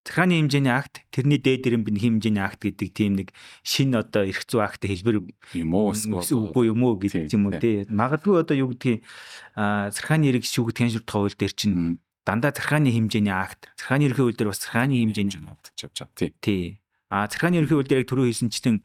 [0.09, 4.47] Захааны хэмжээний акт тэрний дээд дэрэн бин хэмжээний акт гэдэг тийм нэг шин одоо эрх
[4.49, 5.21] зүй акт хэлбэр
[5.53, 7.85] юм уу үгүй юм уу гэдэг юм уу тий.
[7.93, 9.05] Магадгүй одоо юу гэдгийг
[9.53, 14.39] а захааны эрх шүүгдэх шүрт хууль дээр чинь дандаа захааны хэмжээний акт захааны эрхийн хууль
[14.39, 16.33] дээр бас захааны хэмжээний авч явж байгаа.
[16.41, 16.81] Тий.
[17.09, 18.77] А захааны ерөнхий хууль дээр яг түрүү хэлсэнчлэн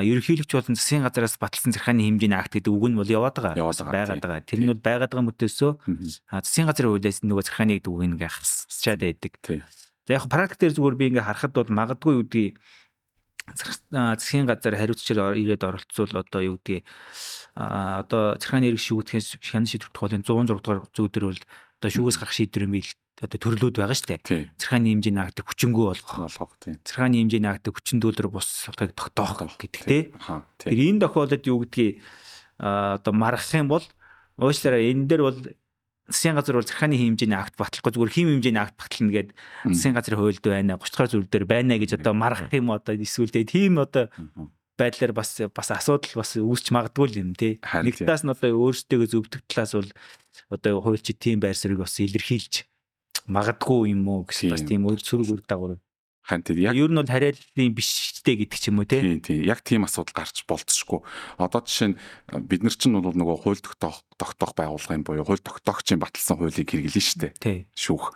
[0.00, 3.60] ерөнхийлөгч болон засгийн газараас баталсан захааны хэмжээний акт гэдэг үг нь бол яваад байгаа.
[3.60, 4.48] Байгаад байгаа.
[4.48, 5.72] Тэр нь бол байгаад байгаа мөтөөсөө
[6.32, 9.32] засгийн газрын хуулиас нөгөө захааны гэдэг үг ингээ хасчаад байдаг.
[10.08, 12.56] За яг практик дээр зүгээр би ингээ харахад бол магадгүй юу гэдгийг
[13.52, 16.84] засгийн газар хариуцчаар ирээд оролцвол одоо юу гэдгийг
[17.52, 21.42] а одоо захааны эрх шүүгдэхээс шанал шийдвэр тухайн 106 дугаар зүй дээр бол
[21.80, 22.74] одоо шүүгээс гарах шийдвэр юм
[23.18, 24.50] одоо төрлүүд байгаа шүү дээ.
[24.58, 26.78] Захааны хэмжээний акт хүчингү болгох болгох тийм.
[26.86, 30.14] Захааны хэмжээний акт хүчин дүүлэр бус сутгийг тогтоох гэдэг тийм.
[30.62, 31.98] Тэр энэ тохиолдолд юу гэдгийг
[32.62, 33.84] одоо маргах юм бол
[34.38, 35.38] уучлаарай энэ дээр бол
[36.08, 39.30] засгийн газар бол захааны хэмжээний акт батлахгүй зүгээр хим хэмжээний акт батлна гэд
[39.66, 43.34] засгийн газрын хуульд байна 30 дугаар зүйл дээр байна гэж одоо маргах юм одоо эсвэл
[43.34, 44.08] тийм одоо
[44.78, 47.58] байдлаар бас бас асуудал бас үүсч магадгүй юм тий.
[47.58, 49.90] Нэг талаас нь одоо өөрсдөө зөвдөх талаас бол
[50.54, 52.62] одоо хуульчид тийм байр суурийг бас илэрхийлж
[53.28, 55.78] магадгүй юм уу гэсэн бас тийм өөр сөрөг үр дагавар
[56.28, 59.00] хань тэр яг ер нь бол хариаллын биштэй гэдэг ч юм уу тий.
[59.00, 61.00] Тийм тийм яг тийм асуудал гарч болцсохгүй.
[61.40, 61.98] Одоо жишээ нь
[62.44, 67.32] бид нар чинь бол нөгөө хууль тогтоох байгууллагын буюу хууль тогтоогчийн баталсан хуулийг хэрэглэн штэ.
[67.72, 68.12] Шүүх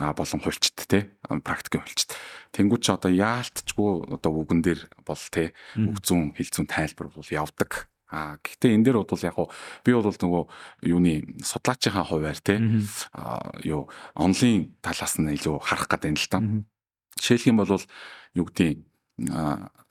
[0.00, 1.12] а болон хуульчт тий.
[1.28, 2.16] Практикийн хуульчт.
[2.56, 5.52] Тэнгүүд чи одоо яалтчгүй одоо үгэн дээр бол тий.
[5.76, 7.92] Үг зүүн хил зүүн тайлбар бол явдаг.
[8.10, 9.38] А гэхдээ энэ дээр бол яг
[9.86, 10.42] би бол нөгөө
[10.82, 12.58] юуны судлаачийн хувьар тий.
[13.14, 13.86] А юу
[14.18, 16.38] онлайн талаас нь илүү харах гэдэг юм л та.
[17.22, 17.70] Жишээлх юм бол
[18.34, 18.82] юу гэдэг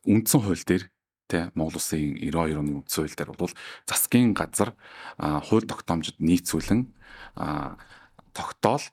[0.03, 0.83] үндсэн хууль дээр
[1.31, 3.53] тэ Монгол Улсын 92 оны үндсэн хууль дээр бол
[3.87, 4.75] засгийн газар
[5.15, 6.91] хууль тогтоомжид нийцүүлэн
[8.33, 8.83] тогтоол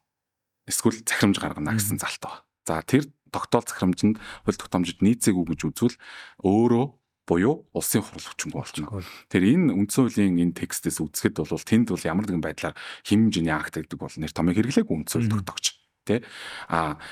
[0.71, 2.45] эсвэл захирамж гаргана гэсэн залт байна.
[2.67, 5.97] За тэр тогтоол захирамжинд хууль тогтоомжид нийцээгүй гэж үзвэл
[6.45, 6.85] өөрөө
[7.27, 9.03] буюу улсын хурал хүчингүй болно.
[9.29, 13.83] Тэр энэ үндсэн хуулийн энэ текстээс үзэхэд бол тэнд бол ямар нэгэн байдлаар хэмжээний акт
[13.83, 15.67] гэдэг бол нэр томыг хэрэглээгүй үндсэн хууль тогтоогч.
[16.07, 16.23] Тэ
[16.71, 17.03] а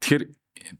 [0.00, 0.24] тэгэхээр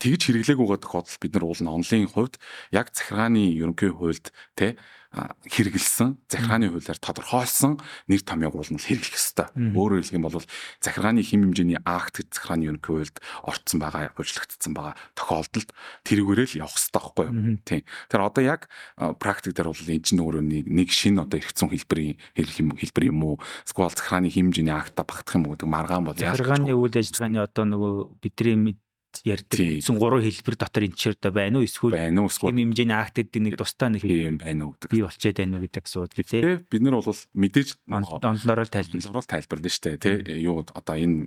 [0.00, 2.34] тэгж хэрэглээгүйгээ тохиолдолд бид нар уулна онлын хувьд
[2.74, 7.80] яг захиргааны ерөнхий хуульд те хэрэгэлсэн захиргааны хуулиар тодорхойлсон
[8.12, 9.48] нэр томьёог бол хэрэглэх ёстой.
[9.56, 10.44] Өөрөөр хэлэх юм бол
[10.84, 15.72] захиргааны хэм хэмжээний акт захиргааны ерөнхий хуульд орцсон байгаа, хуульчлагдсан байгаа тохиолдолд
[16.04, 17.56] тэрүүгээрээ л явах ёстой байхгүй юу?
[17.64, 17.82] Тийм.
[18.12, 18.68] Тэр одоо яг
[19.16, 23.36] практик дээр бол энэ чинь өөрөө нэг шинэ одоо эргэцэн хэлбэрийн хэлбэр юм уу?
[23.64, 27.64] Эсвэл захиргааны хэм хэмжээний акта багтах юм уу гэдэг маргаан бол захиргааны үйл ажиллагааны одоо
[27.64, 28.76] нөгөө бидний
[29.24, 32.72] ярьдаг гэсэн гурван хэлбэр дотор энэ ч одоо байна уу эсвэл байна уу эсвэл юм
[32.72, 36.24] хэмжээний актэд нэг тусдаа нэг юм байна уу гэдэг би болчиход байна уу гэдэг асуудал
[36.28, 36.42] тий.
[36.68, 40.38] Бид нар бол мэдээж онлоор л тайлбар онлоор тайлбарлана шүү дээ тий.
[40.44, 41.18] Юу одоо энэ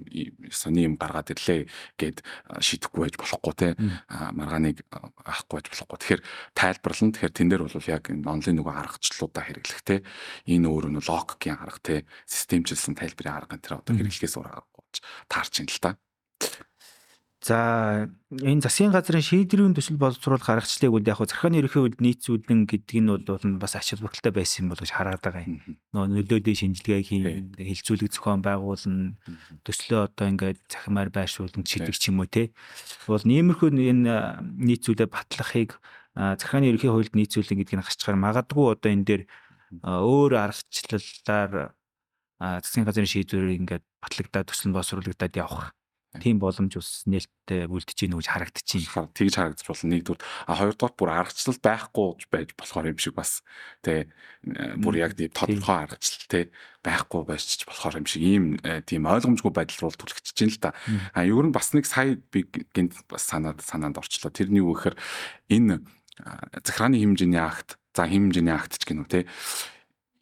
[0.54, 1.68] сони юм гаргаад ирлээ
[1.98, 2.18] гэд
[2.62, 3.72] шидэхгүй байж болохгүй тий.
[4.10, 5.98] Маргааныг авахгүй байж болохгүй.
[6.06, 6.22] Тэгэхээр
[6.54, 7.14] тайлбарлана.
[7.18, 10.00] Тэгэхээр тэн дээр бол яг онлайн нөгөө аргачлалуудаа хэрэглэх тий.
[10.48, 12.00] Энэ өөр нь логикийн арга тий.
[12.30, 14.82] Системчилсэн тайлбарын арга энэ тэр одоо хэрэглэхээс өөр аргагүй
[15.30, 15.96] таарч ин л та.
[17.42, 23.02] За энэ засгийн газрын шийдвэрийн төсөл боловсруулах аргачлалыг үл яг захааны ерөнхий хууль нийцүүлэн гэдэг
[23.02, 25.58] нь бол бас ач холбогдолтой байсан бол гэж хараад байгаа юм.
[25.90, 29.18] Нөө нөлөөдөө шинжилгээ хийн, хилцүүлэг зохион байгуулна,
[29.66, 32.54] төслөө одоо ингээд захимаар байршуулна шийдвэр ч юм уу те.
[33.10, 35.82] Бол нийгмэрхүү энэ нийцүүлээ батлахыг
[36.14, 39.24] захааны ерөнхий хуульд нийцүүлэн гэдгийг хасчаар магадгүй одоо энэ дээр
[39.82, 41.74] өөр аргачлалаар
[42.38, 45.74] засгийн газрын шийдвэрийг ингээд батлагдаад төсөл нь боловсруулагдаад явах
[46.20, 49.16] тийм боломж ус нээлттэй үлдэж гин үгж харагдчихээн.
[49.16, 49.96] Тэгж харагдаж болно.
[49.96, 53.40] Нэгдүгээр а хоёрдугаар бүр аргачлал байхгүй байж болохоор юм шиг бас
[53.80, 54.12] тэ
[54.84, 56.52] бүр яг тийм тодорхой аргачлал тэ
[56.84, 60.76] байхгүй байж болохоор юм шиг ийм тийм ойлгомжгүй байдал руу түлхэж чинь л да.
[61.16, 62.44] А ер нь бас нэг сая би
[62.76, 64.36] гинт бас санаад санаанд орчлоо.
[64.36, 65.00] Тэрний юу гэхээр
[65.48, 65.80] энэ
[66.60, 69.20] захиргааны хэмжээний акт за хэмжээний акт ч гэнэ үү тэ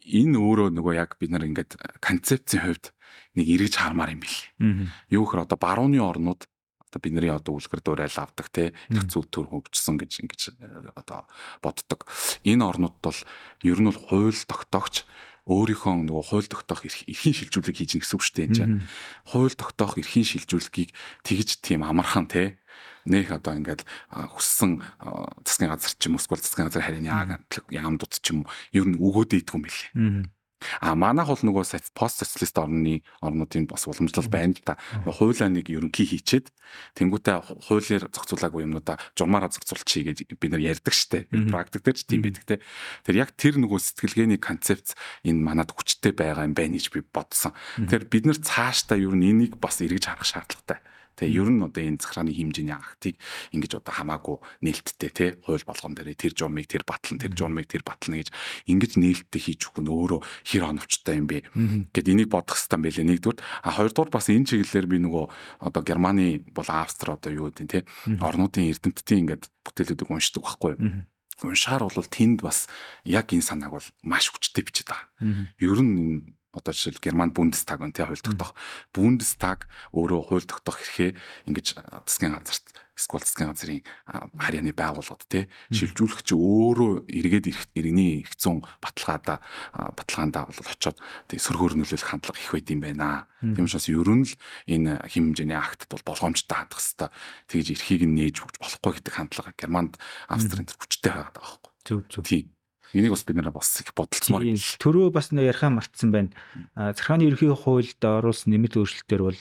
[0.06, 2.94] энэ өөрөө нөгөө яг бид нар ингээд концепцийн хувьд
[3.36, 4.38] нэг эргэж хармаар юм бил.
[5.10, 6.48] Юу гэхээр одоо барууны орнууд
[6.90, 11.30] одоо бидний одоо үлгэр дуурайл авдаг те их зүйл төр хөгжсөн гэж ингэж э, одоо
[11.62, 12.10] боддог.
[12.42, 13.20] Энэ орнууд бол
[13.62, 15.06] ер нь бол хууль тогтоогч
[15.46, 18.76] өөрийнхөө нөгөө хууль тогтоох эрхийн шилжүүлэг хийж гэсэн үг дээ энэ чинь.
[19.30, 20.94] Хууль тогтоох эрхийн шилжүүлгийг
[21.26, 22.58] тэгж тийм амархан те
[23.06, 24.82] нэх одоо ингээд хүссэн
[25.46, 27.10] засгийн газар ч юм уу эсвэл засгийн газар харийн
[27.70, 29.90] яамдууд ч юм ер нь өгөөд идэх юм билээ.
[30.82, 34.76] А манайх бол нөгөө пост социалист орны орнуудын бас уламжлал байна л да.
[35.08, 36.52] Хуулаа нэг ерөнхий хийчээд
[37.00, 41.32] тэнгуүтээ хуулиар зохицуулаагүй юмнуудаа журмаараа зохицуулчихъя гэж бид нар ярьдаг штэ.
[41.48, 42.60] Практик дээр ч тийм байдаг те.
[43.08, 47.56] Тэр яг тэр нөгөө сэтгэлгээний концепц энэ манад хүчтэй байгаа юм байна гэж би бодсон.
[47.88, 50.84] Тэр бид нар цаашдаа ер нь энийг бас эргэж харах шаардлагатай.
[51.20, 53.20] Тэгээ ер нь одоо энэ захрааны хэмжээний актыг
[53.52, 57.84] ингэж одоо хамаагүй нээлттэй тий хууль болгон дээр тэр журмыг тэр батлан тэр журмыг тэр
[57.84, 58.32] батлна гэж
[58.72, 61.44] ингэж нээлттэй хийж өгөх нь өөрөө хэр оновчтой юм бэ?
[61.92, 63.08] Гэд энийг бодох хэрэгтэй байлээ.
[63.20, 65.26] Нэгдүгээр а хоёрдугаар бас энэ чиглэлээр би нөгөө
[65.60, 67.84] одоо Германы бол Австри одоо юу гэдэг тий
[68.24, 71.04] орнуудын эрдэмтдийн ингээд бүтээлүүдийг уншдаг байхгүй юу?
[71.44, 72.68] Уншаар бол тэнд бас
[73.04, 75.08] яг энэ санааг бол маш хүчтэй бичиж байгаа.
[75.60, 78.56] Ер нь одоо жишээл Герман Бундестаг байна тий хууль тогтоох.
[78.94, 81.14] Бундестаг өөрөө хууль тогтоох хэрхээ
[81.46, 81.78] ингэж
[82.10, 83.82] засгийн газарт эсвэл засгийн газрын
[84.36, 89.40] харьяаны байгууллагад тий шилжүүлэх чи өөрөө эргээд иргэний их зүүн баталгаада
[89.96, 90.98] баталгаандаа бол очоод
[91.32, 93.30] тий сөргөөр нөлөөлөх хандлага их байд юм байна.
[93.40, 94.36] Тийм учраас ер нь л
[94.68, 97.14] энэ хэм хэмжээний актд бол болгоомжтой хандах хэвээр
[97.48, 99.96] тэгж эрхийг нь нээж өгч болохгүй гэдэг хандлага Германд
[100.28, 101.72] Австрийн төр хүчтэй байгаа байхгүй.
[101.88, 102.24] Зөв зөв.
[102.28, 102.52] Тийм.
[102.94, 104.42] Энийг бас бид нэр бас их бодолцмоор.
[104.82, 106.34] Төрөө бас нөө ярихаа мартсан байна.
[106.74, 109.40] Захааны ерхий хуульд оруулсан нэмэлт өөрчлөлтөөр бол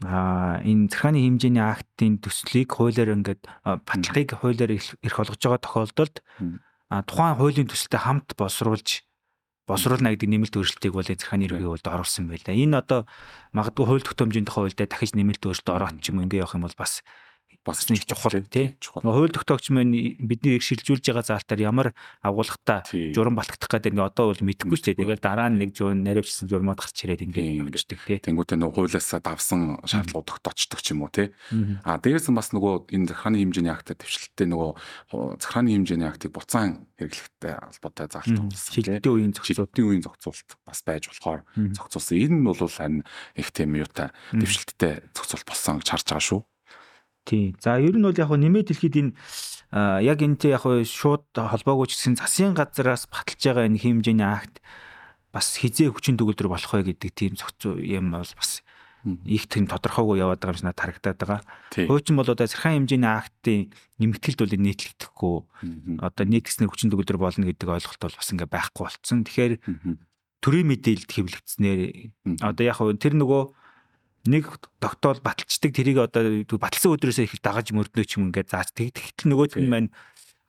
[0.00, 3.44] а энэ захааны хэмжээний актын төслийг хуулиар ингээд
[3.84, 6.24] баталгыг хуулиар эрх олгож байгаа тохиолдолд
[7.04, 9.04] тухайн хуулийн төсөлтэй хамт босруулж
[9.68, 12.56] босруулна гэдэг нэмэлт өөрчлөлтийг бол захааны ерхий хуульд оруулсан байлаа.
[12.56, 13.00] Энэ одоо
[13.52, 16.74] магадгүй хууль тогтоомжийн тухай хуульд дахиж нэмэлт өөрчлөлт ороот ч юм ингээ явах юм бол
[16.80, 17.04] бас
[17.64, 18.76] бас нэг чухал тий.
[18.80, 21.88] Хууль тогтоогч маань бидний их шилжүүлж байгаа заалтаар ямар
[22.24, 24.96] агуулгатай журам балтгах гэдэг ингээ одоо бол мэдэхгүй ч тий.
[24.96, 28.18] Тэгээд дараа нь нэг жуун наривчсан журмууд гарч ирээд ингээ ингэждэг тий.
[28.24, 31.36] Тэнгүүтээ нөгөө хуулиасаа давсан шаардлагууд тогтоочдөг ч юм уу тий.
[31.84, 34.70] А дээрээс нь бас нөгөө энэ захааны хэмжээний актад төвшлөлттэй нөгөө
[35.44, 38.72] захааны хэмжээний актыг буцаан хэрэглэхтэй холбоотой заалт болсон.
[38.72, 39.68] Шилдэгдийн үеийн зохицуулт.
[39.76, 41.44] Шилдэгдийн үеийн зохицуулт бас байж болохоор
[41.76, 42.16] зохицуулсан.
[42.16, 43.04] Энэ нь бол харин
[43.36, 46.40] их тийм юутай төвшлөлттэй зохицуулт болсон гэж харж байгаа шүү.
[47.30, 47.54] Тий.
[47.62, 49.14] За ер нь бол яг нэмээд хэлэхэд энэ
[50.02, 54.58] яг энэтэй яг шууд холбоогүй ч гэсэн засгийн газраас баталж байгаа энэ хэмжээний акт
[55.30, 58.66] бас хизээ хүчин төгөлдөр болох вэ гэдэг тийм зохицуу юм бол бас
[59.06, 61.40] их тийм тодорхойгүй яваад байгаа юм шиг надад харагдаад байгаа.
[61.86, 63.70] Хуучин бол одоо сархан хэмжээний актын
[64.02, 65.36] нэмэгдэлд бол нийтлэгдэхгүй
[66.02, 69.22] одоо нийтгснэр хүчин төгөлдөр болно гэдэг ойлголт бол бас ингээ байхгүй болцсон.
[69.22, 69.54] Тэгэхээр
[70.42, 71.80] төрийн мэдээлэлд хэвлэгдснээр
[72.42, 73.42] одоо яг тэр нөгөө
[74.28, 74.44] нэг
[74.80, 79.56] тогтоол баталцдаг тэрийг одоо баталсан өдрөөсөө их дагаж мөрднө ч юм ингээд зааж тэгтгэл нөгөөт
[79.56, 79.88] нь маань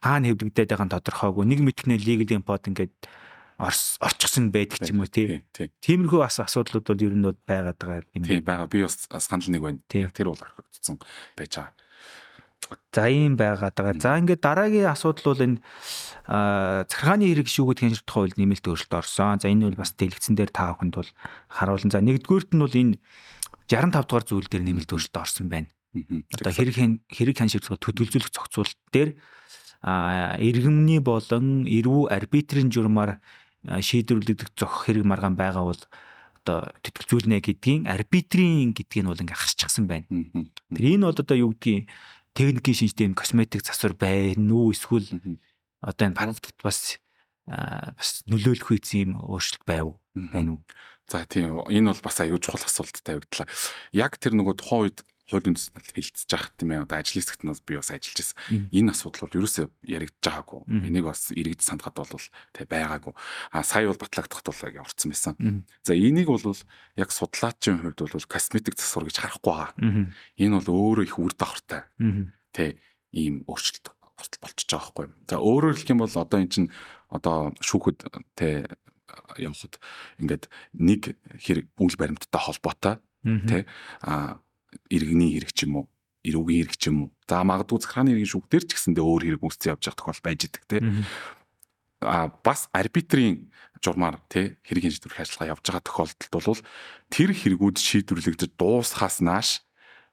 [0.04, 2.94] хаана хэвлэгдээд байгаа нь тодорхойгүй нэг мэтгэнэ legal import ингээд
[3.62, 5.44] орчихсон байдаг ч юм уу тий.
[5.54, 8.26] Тиймэрхүү бас асуудлууд бол ер нь байгаад байгаа юм.
[8.26, 8.68] Тий байгаа.
[8.68, 9.80] Би бас санал нэг байна.
[9.86, 10.98] Тэр бол орхигдсон
[11.38, 11.78] байж байгаа.
[12.92, 14.02] За ийм байгаад байгаа.
[14.02, 15.62] За ингээд дараагийн асуудал бол энэ
[16.90, 19.38] захиргааны хэрэг шүүгүүд хянширт хууль нэмэлт өөрчлөлт орсон.
[19.38, 21.12] За энэ бол бас дэлгэцэн дээр та бүхэнд бол
[21.54, 21.94] харуулсан.
[21.94, 22.98] За нэгдүгüүрт нь бол энэ
[23.72, 25.72] 65 дугаар зүйл дээр нэмэлт өөрчлөлт орсон байна.
[26.36, 26.76] Одоо хэрэг
[27.08, 29.16] хэрэг хан шивлэг төдөлзүүлэх зохицуулалт дээр
[29.82, 33.24] иргэмний болон эрүү арбитрийн журмаар
[33.64, 35.82] шийдвэрлэгдэх зөх хэрэг маргаан байгаа бол
[36.42, 40.10] одоо тэтгэлзүүлнэ гэдгийн арбитрийн гэдгийг нь бол ингээ хасчихсан байна.
[40.74, 41.90] Тэр энэ бол одоо юу гэдгийг
[42.34, 44.74] техникийн шинжтэй косметик засвар байна уу?
[44.74, 45.06] Эсвэл
[45.82, 46.98] одоо энэ практикт бас
[47.46, 50.62] бас нөлөөлөх үйс юм өөрчлөлт байв байна уу?
[51.12, 53.48] За тийм энэ бол бас аюул чухал асуулт тавигдлаа.
[53.92, 56.84] Яг тэр нөгөө тухайн үед хуулийн төсөл хилцэж байгаа тийм ээ.
[56.88, 58.38] Одоо ажил хэсэгт нь би бас ажиллаж байсан.
[58.72, 60.62] Энэ асуудал бол ерөөсөө яригдж байгаагүй.
[60.88, 63.14] Энийг бас эргэж сандгаад бол тэг байгаагүй.
[63.52, 65.36] А сая бол батлагдахт бол яг орцсон байсан.
[65.84, 66.44] За энийг бол
[66.96, 69.72] яг судлаачийн хувьд бол косметик засвар гэж харахгүй байгаа.
[70.36, 71.88] Энэ бол өөрөө их үр дагавартай.
[72.56, 72.76] Тэ
[73.16, 73.92] ийм өөрчлөлт
[74.40, 75.08] болчихж байгаа байхгүй.
[75.32, 76.70] За өөрөөр хэлэх юм бол одоо эн чинь
[77.10, 78.00] одоо шүүхэд
[78.36, 78.68] тэ
[79.38, 79.76] явахад
[80.20, 80.44] ингээд
[80.78, 81.02] нэг
[81.40, 83.64] хэрэг үйл баримттай холбоотой тий
[84.02, 84.40] а
[84.90, 85.86] иргэний хэрэг ч юм уу
[86.26, 89.72] эрүүгийн хэрэг ч юм уу за магадгүй захрааны хэргийн шүүгтэр ч гэсэндээ өөр хэрэг үүсцэн
[89.74, 90.82] явж байгаа тохиол байж идэг тий
[92.02, 96.62] а бас арбитрийн журмаар тий хэргийн шийдвэрлэх ажиллагаа явж байгаа тохиолдолд бол
[97.14, 99.50] тэр хэрэгүүд шийдвэрлэгдэж дуусахаас нааш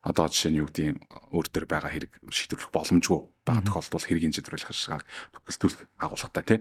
[0.04, 0.96] одоо жишээ нь юу гэдэг
[1.32, 5.04] өөр төр байгаа хэрэг шийдвэрлэх боломжгүй байгаа тохиолдолд хэргийн шийдвэрлэх ажиллагааг
[5.48, 6.58] төлөвлөлт агуулгатай тий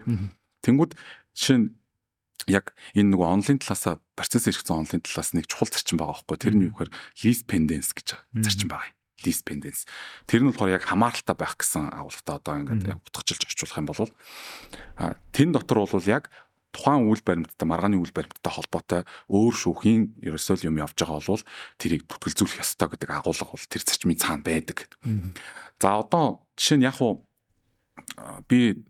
[0.65, 0.91] Тэнгүүд
[1.37, 1.67] жишээ нь
[2.45, 6.53] яг энэ нөгөө онлайн талаас процесс эрхцэн онлайн талаас нэг чухал зарчим байгаа байхгүй тэр
[6.53, 6.91] нь юу гэхээр
[7.25, 8.93] least pendants гэж зарчим байгаа.
[9.25, 9.89] least pendants.
[10.29, 14.11] Тэр нь болохоор яг хамааралтай байх гэсэн агуулгатай одоо ингээд яг утгачлж орчуулах юм бол
[15.01, 16.29] а тэн дотор бол яг
[16.69, 19.01] тухайн үйл баримттай маргааны үйл баримттай холбоотой
[19.33, 21.45] өөр шүүхийн ерөөсөө юм явж байгаа бол
[21.81, 24.85] тэрийг бүтгэлзүүлэх ёстой гэдэг агуулга бол тэр зарчмын цаана байдаг.
[25.81, 27.25] За одоо жишээ нь яг уу
[28.45, 28.85] би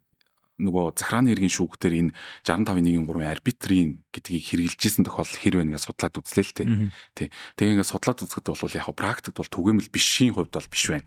[0.57, 2.11] нөгөө захрааны хэргийн шүүхтэр энэ
[2.45, 4.43] 65.1-3 арбитрийн гэдгийг
[4.73, 6.67] хэрэгжилжсэн тохиолдол хэр вэ гэж судлаад үзлээ л тээ.
[7.13, 7.27] Тий.
[7.61, 11.05] Тэгээ ингээд судлаад үзэхэд бол яг практикт бол түгээмэл бишийн хувьд бол биш байна.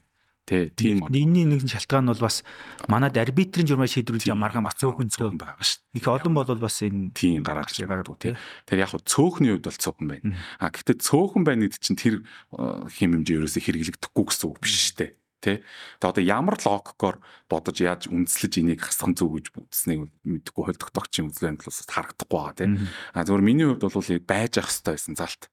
[0.51, 2.43] Тэ тийм энэний нэг шалтгаан бол бас
[2.91, 5.95] манад арбитрийн журмаа шийдвэрлэж маргаан бас цөөхөн зөө байгаа шүү.
[5.95, 8.35] Их олон бол бас энэ тийм гаргаж гаргадаг тий.
[8.67, 10.35] Тэр яг цөөхний хувьд бол цөөхөн байна.
[10.59, 12.15] А гэхдээ цөөхөн байна гэдэг чинь тэр
[12.51, 15.57] хэм хэмжээ ерөөсө хэрэглэгдэхгүй гэсэн үг биш шүү дээ тий.
[15.99, 17.17] Тэгээ одоо ямар логикоор
[17.49, 22.57] бодож яаж үндэслэж энийг хасах зүг гэж үзснийг мэдэхгүй хөл тогтогчийн үзлэн талаас харагдахгүй байгаа
[22.57, 22.69] тий.
[23.17, 23.97] А зөвхөн миний хувьд бол
[24.29, 25.49] байж ах хэрэгтэй байсан залт.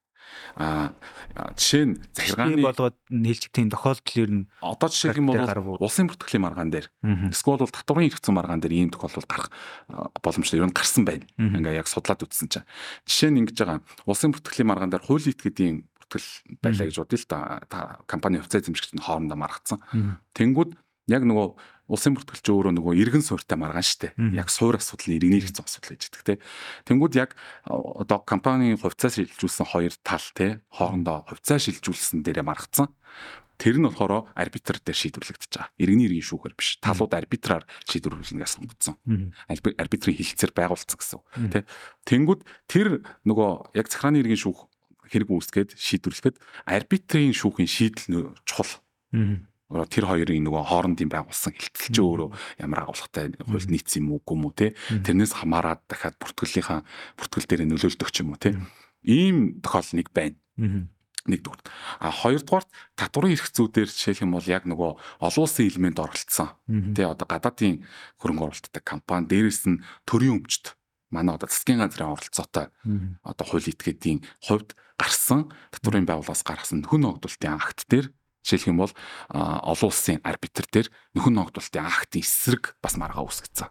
[0.58, 0.93] А
[1.56, 6.43] жишээ нь захиргааны болгоод нийлж тийм тохиолдол ер нь одоо жишээ юм бол улсын бүртгэлийн
[6.43, 6.88] маргаан дээр
[7.32, 9.50] эсвэл бол татварын хэрэгцээ маргаан дээр ийм тохиолдол гарах
[10.19, 11.26] боломжтой ер нь гарсан байна.
[11.38, 12.67] Ингээ яг судлаад үзсэн чинь.
[13.06, 17.28] Жишээ нь ингэж байгаа улсын бүртгэлийн маргаан дээр хууль итгэдийн бүртгэл байлаа гэж бодъё л
[17.28, 19.80] та компани хувьцаа эзэмшигч нь хоорондоо маргацсан.
[20.34, 20.72] Тэнгүүд
[21.12, 21.48] яг нөгөө
[21.88, 24.12] улсын бүртгэлч өөрөө нөгөө иргэн суурьтай маргаан штэ.
[24.36, 26.36] Яг суур асуудал нь иргэний хэрэгцээ асуудал гэж байдаг те.
[26.84, 27.32] Тэнгүүд яг
[27.63, 32.91] одоо компанийн хувьцаа шилжүүлсэн хоёр тал те хоорондоо хувьцаа шилжүүлсэн дээрээ маргацсан.
[33.58, 35.74] Тэр нь болохоор арбитр дээр шийдвэрлэгдэж байгаа.
[35.82, 36.78] Иргэний иргэн шүүхээр биш.
[36.78, 39.02] Талууд арбитраар шийдвэрлэнгээ сонгогдсон.
[39.50, 41.20] Арбитрийн хилцээр байгуулсан гэсэн.
[41.50, 41.65] Тэ.
[42.06, 44.70] Тэнгүүд тэр нөгөө яг захрааны иргэн шүүх
[45.08, 46.36] хэрэг үүсгээд шийдвэрлэхэд
[46.67, 48.78] арбитрийн шүүхийн шийдэл чухал.
[49.91, 52.30] Тэр хоёрын нөгөө хоорондын байгуулсан хилцэл чи өөрөө
[52.63, 54.67] ямар агуулгатай хууль нийцсэн юм уу гүм үү те?
[55.04, 56.88] Тэрнээс хамаарат дахиад бүртгэлийнхаа
[57.20, 58.56] бүртгэл дээр нөлөөлдөг ч юм уу те?
[59.04, 60.39] Ийм тохиол нэг байна.
[61.28, 61.62] Нэгдүгээр.
[62.00, 66.56] А хоёрдугаарт татварын хэрэгцүүдээр жишээлх юм бол яг нөгөө олон улсын элемент оролцсон.
[66.96, 67.84] Тэ одоо гадаадын
[68.24, 70.77] хөрөнгө оруулалттай компани дээрээс нь төрийн өмчт
[71.12, 72.67] манай одоо засгийн газрын оролцоотой
[73.24, 78.12] одоо хууль этгээдийн хувьд гарсан татварын байгууллагаас гаргасан нөхөн ногдуулалтын акт дээр
[78.48, 78.93] жишээлх юм бол
[79.28, 83.67] олон улсын арбитр дээр нөхөн ногдуулалтын актын эсрэг бас маргаа үүсгэсэн.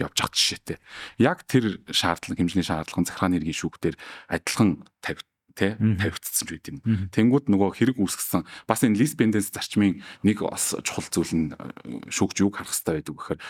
[0.00, 0.78] явж байгаа жишээтэй.
[1.20, 3.94] Яг тэр шаардлага хэмжээний шаардлага захиргааны иргэн шүүхтэр
[4.32, 5.20] адилхан тавь
[5.56, 6.78] тий тавигдсан ч байт юм.
[7.10, 12.12] Тэнгүүд нөгөө хэрэг үүсгэсэн бас энэ лист бенденс зарчмын нэг бас чухал зүйл нь э,
[12.12, 13.40] шүүгч юг харах хэрэгтэй байдаг гэхээр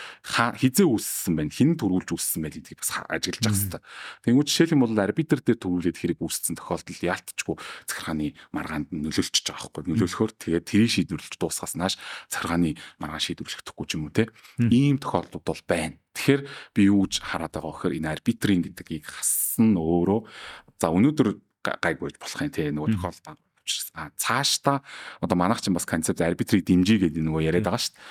[0.55, 3.81] хизээ үүссэн байна, хин төрүүлж үүссэн байл гэдгийг бас ажиглаж явах хэрэгтэй.
[4.23, 7.55] Тэнгүүд жишээл юм бол арбитр дээр төрүүлээд хэрэг үүссэн тохиолдолд яалтчгүй
[7.91, 9.91] захиргааны маргаанд нөлөөлчихөж байгаа байхгүй.
[9.91, 11.99] Нөлөөлөхөөр тэгээд тэрийг шийдвэрлэж дуусгаас нааш
[12.31, 14.31] захиргааны маргаан шийдвэрлэхдэггүй ч юм уу те.
[14.57, 15.99] Ийм тохиолдлууд бол байна.
[16.17, 16.41] Тэгэхээр
[16.73, 20.19] би юу гэж хараад байгаа вэ гэхээр энэ арбитрийн гэдгийг хассан өөрөө
[20.81, 21.29] за өнөөдөр
[21.81, 23.39] гайгүй болох юм тий нөгөө тохиолдол
[23.93, 24.81] а цаашдаа
[25.19, 28.03] одоо манайх чинь бас концепт арбитрийг дэмжиж гэдэг нөгөө яриад байгаа шүү дээ.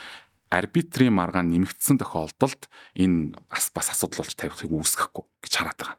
[0.52, 5.96] Арбитрийн маргаан нэмэгдсэн тохиолдолд энэ бас асуудал болж тавихыг үүсгэхгүй гэж хараад байгаа.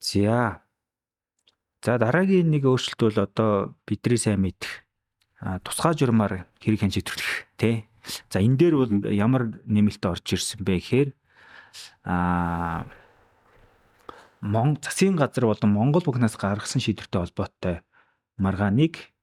[0.00, 0.62] За.
[1.82, 3.50] За дараагийн нэг өөрчлөлт бол одоо
[3.86, 4.82] бидний сайн мэдэх
[5.62, 7.86] тусгай журмаар хэрэг хэн шийдвэрлэх тий.
[8.30, 11.10] За энэ дээр бол ямар нэмэлт орж ирсэн бэ гэхээр
[12.04, 12.90] аа
[14.40, 17.76] Монгол засгийн газар болон Монгол бүхнээс гаргасан шийдвэртэй холбоотой
[18.36, 19.16] маргааныг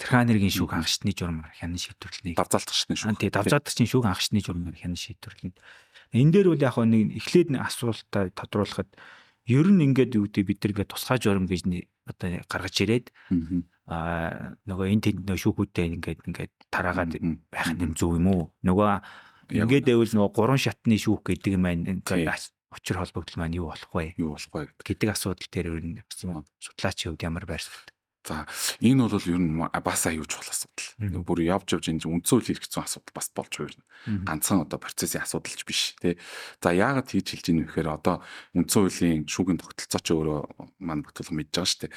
[0.00, 2.40] Тэрхаан нэргийн шүүх анхшны журмаар хянан шийдвэрлэнэ.
[2.40, 3.20] Давзаалтгчны шүүх.
[3.20, 5.54] Тий, давзаалтгчны шүүх анхшны журмаар хянан шийдвэрлэнэ.
[6.16, 8.88] Энэ дээр бол яг нэг эхлээд асуултаа тодруулахад
[9.44, 11.62] ер нь ингээд юу гэдэг бид нар ингээд тусгай журам гэж
[12.08, 13.06] одоо гаргаж ирээд
[13.84, 17.12] аа нөгөө энэ тэнд нөгөө шүүхүүдтэй ингээд ингээд тараагаад
[17.52, 18.42] байх юм зөв юм уу?
[18.64, 18.92] Нөгөө
[19.52, 22.00] ингээд байвал нөгөө гурван шатны шүүх гэдэг юм байна
[22.74, 24.14] учир холбогдол маань юу болох вэ?
[24.18, 26.02] Юу болох вэ гэдэг асуудал дээр ер нь
[26.58, 28.48] судлаачийн хувьд ямар байр суурь За
[28.80, 31.20] энэ бол ер нь бас аюул чухал асуудал.
[31.28, 33.84] Бүр явж явж энэ үндсэн үйл хэрэгцсэн асуудал бас болж хуурна.
[34.24, 36.16] Ганцхан одоо процессын асуудалч биш тий.
[36.56, 38.24] За яагаад хийж хэлж ийм вэхээр одоо
[38.56, 40.40] үндсэн үеийн шүүгийн тогтолцоо ч өөрөө
[40.80, 41.92] маань бүтэлг мэдж байгаа шүү дээ.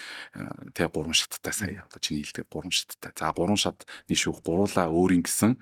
[0.76, 3.12] Тэ гурван шаттай сая одоо чиний хэлдэг гурван шаттай.
[3.16, 5.56] За гурван шатны шүүх гуруулаа өөрийн гэсэн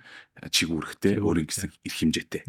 [0.49, 2.41] чиг үүрэгтэй, өөрийн гэсэн эрх хэмжээтэй.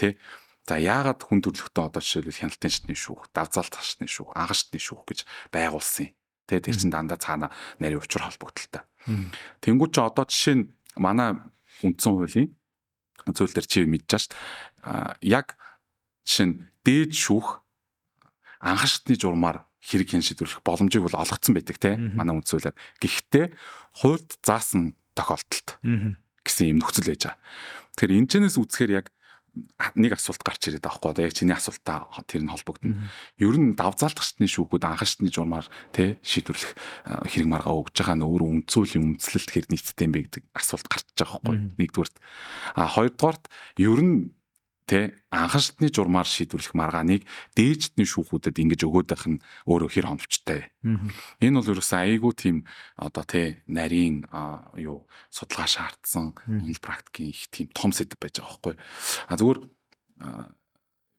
[0.00, 0.16] Тэ
[0.62, 5.02] За яагаад хүн төрөлхтөө одоо жишээлбэл хяналтын шатны шүүх, давзаалт шатны шүүх, анхан шатны шүүх
[5.10, 5.18] гэж
[5.50, 6.14] байгуулсан юм.
[6.46, 7.50] Тэгээ тэр чин дандаа цаана
[7.82, 8.86] нарийн учир холбогдолтой.
[9.58, 11.34] Тэнгүүд чи одоо жишээ нь манай
[11.82, 12.54] үндсэн хуулийн
[13.34, 14.32] зүйл дээр чи мэдж шít.
[15.26, 15.58] Яг
[16.22, 16.54] жишээ нь
[16.86, 17.62] дээд шүүх
[18.62, 22.78] анхан шатны журмаар хэрэг хэн шийдвэрлэх боломжийг бол олгоцсон байдаг те манай үндсүүлээр.
[23.02, 23.46] Гэхдээ
[23.98, 25.82] хуульд заасан тохиолдолд
[26.46, 27.38] гэсэн юм нөхцөл байж байгаа.
[27.98, 29.06] Тэгэхээр энэ чэнэс үзэхээр яг
[29.96, 33.08] нэг асуулт гарч ирээд байгаа байхгүй яг чиний асуултаа тэр нь холбогдно.
[33.36, 36.72] Ер нь давзаалтгчны шүүхүүд анхаашны журмаар тэ шийдвэрлэх
[37.28, 41.06] хэрэг маргаа өгж байгаа нь өөрөө үнцүүлийн үндэслэлт хэр нийцтэй юм бэ гэдэг асуулт гарч
[41.12, 42.16] байгаа байхгүй нэгдүгээрт.
[42.80, 43.44] А хоёрдугаарт
[43.76, 44.32] ер нь
[44.92, 47.24] тэ анхан шатны журмаар шийдвэрлэх маргааныг
[47.56, 50.68] дээждний шүүхүүдэд ингэж өгөөд байх нь өөрөө хэр хомвчтой.
[51.40, 52.56] Энэ бол ерөөсөө айгүй тийм
[53.00, 54.28] одоо тэ нарийн
[54.76, 58.74] юу судалгаа шаардсан энэ практикийн их тийм том сэдв байж байгаа байхгүй.
[59.32, 59.60] А зүгээр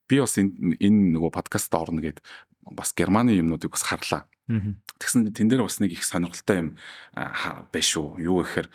[0.06, 2.22] би бас энэ нөгөө подкаст орно гэд
[2.70, 4.30] бас германы юмнуудыг бас харлаа.
[5.00, 6.70] Тэгсэн тэн дээр бас нэг их сонирхолтой юм
[7.16, 8.20] байна шүү.
[8.20, 8.68] Юу гэхээр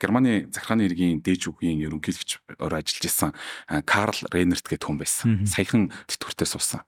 [0.00, 3.32] Германы захиргааны иргэний дээж үгийн ерөнхийлөгч ор ажиллаж исэн
[3.84, 5.44] Карл Рейнерт гэх хүн байсан.
[5.48, 6.84] Саяхан тэтгэвртээ суусан.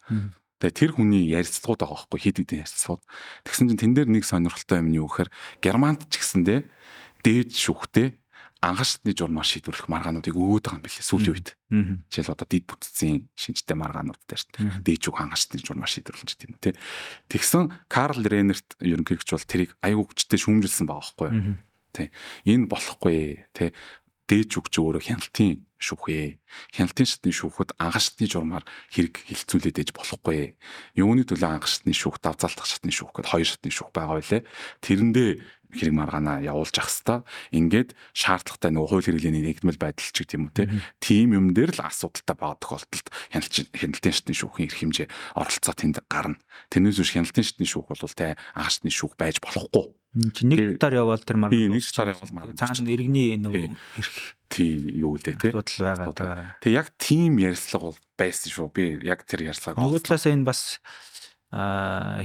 [0.61, 3.03] Тэгээ тэр хүний ярилцлагууд байгаа байхгүй хэд хэдэн ярилцлагууд.
[3.45, 5.31] Тэгсэн чинь тэн дээр нэг сонирхолтой юм нь юу гэхээр
[5.61, 6.61] Германд ч гэсэндээ
[7.25, 8.17] дээд шүүхтэй
[8.65, 11.49] ангашдны журмаар шийдвэрлэх маргаануудыг өгөөд байгаа юм билээ сүүлийн үед.
[12.09, 14.81] Жишээл одоо дид бүтцийн шинжтэй маргаанууд дээр шүү дээ.
[14.89, 16.75] Дээж үг ангашдны журмаар шийдвэрлэж тийм үү.
[17.29, 21.57] Тэгсэн Карл Рейнерт ерөнхийлөгч бол тэрийг аягүй хүчтэй шүүмжилсэн байгаа байхгүй юу.
[21.95, 22.11] Тэ.
[22.49, 23.77] Энэ болохгүй тэ
[24.25, 26.41] дээж үгч өөрөө хяналтын шүүхээ.
[26.73, 30.57] Хяналтын шатны шүүхэд анхашдны журмаар хэрэг хилцүүлээд ээж болохгүй.
[30.97, 34.43] Юуны төлөө анхашдны шүүх, давзаалтах шатны шүүх гэд хоёр шатны шүүх байгаа байлээ.
[34.81, 35.31] Тэрэндээ
[35.75, 37.23] хэрэг маргаанаа явуулж ах хэвээр
[37.55, 40.71] ингээд шаардлагатай нөгөө хууль хэрэглээний нэгдмэл байдал ч гэх юм уу
[41.03, 46.39] тийм юм дээр л асуудалтай байгаа тохиолдолд хяналтын шатны шүүхийн эрх хэмжээ оролцоо тэнд гарна.
[46.71, 49.93] Тэрнээс биш хяналтын шатны шүүх бол тэ анхашдны шүүх байж болохгүй.
[50.15, 54.15] Чи нэг таар явбал тэр маргаан нэг таар явбал маргаан цаана иргэний нөгөө эрх
[54.47, 56.55] тийм юу лээ тий асуудал байгаа.
[56.63, 58.71] Тэг яг тийм ярьцлага бол байсан шүү.
[58.71, 60.79] Би яг тэр ярьцлагаа нөгөө талаас энэ бас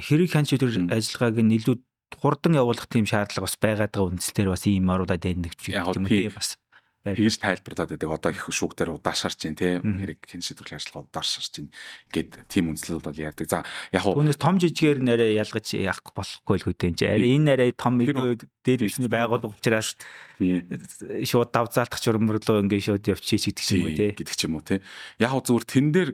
[0.06, 1.76] хэрэг хянч төр ажиллагааг нь илүү
[2.18, 6.58] хурдан явуулах тийм шаардлага бас байгаад байгаа үндслээр бас ийм оруудад эндэгч юм тийм бас
[7.00, 8.12] Тэгж тайлбарлаад байдаг.
[8.12, 11.72] Одоо их шүүгтэр удаашарч чинь тийм хэрэг хэн шийдвэрлэх ажлага удаашарч чинь
[12.12, 13.48] гээд тийм үндслэл бол яадаг.
[13.48, 13.64] За
[13.96, 17.24] яг хуу Түүнээс том жижигээр нэрээ ялгаж яах болохгүй л хөтэй энэ.
[17.24, 19.96] Энэ нэрээ том дээр бишний байгууллага учраас
[20.44, 24.12] шууд давзаалтах журмөрлөө ингээ шууд явчих гэдэг ч юм уу тий.
[24.20, 24.84] гэдэг ч юм уу тий.
[25.24, 26.10] Яг хуу зүгээр тэн дээр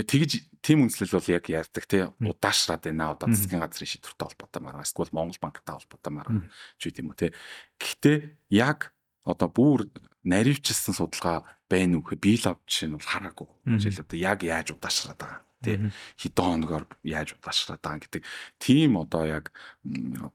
[0.00, 4.86] тэгж тийм үнслэл бол яг яардаг тий удаашраад байна одоо засгийн газрын шийдвэртэй холбоотой маргаа
[4.86, 6.42] эсвэл Монгол банктай холбоотой маргаа
[6.78, 7.34] ч юм уу тий.
[7.82, 8.16] Гэхдээ
[8.54, 8.94] яг
[9.26, 9.90] одоо бүр
[10.22, 13.48] наривчилсан судалгаа байна уу гэхээр би л авч жишээ нь бол хараагүй.
[13.66, 15.76] Жишээл одоо яг яаж удаашраад байгаа тий
[16.18, 18.22] хэдэн хоногор яаж удаашраад байгаа гэдэг
[18.58, 19.54] тийм одоо яг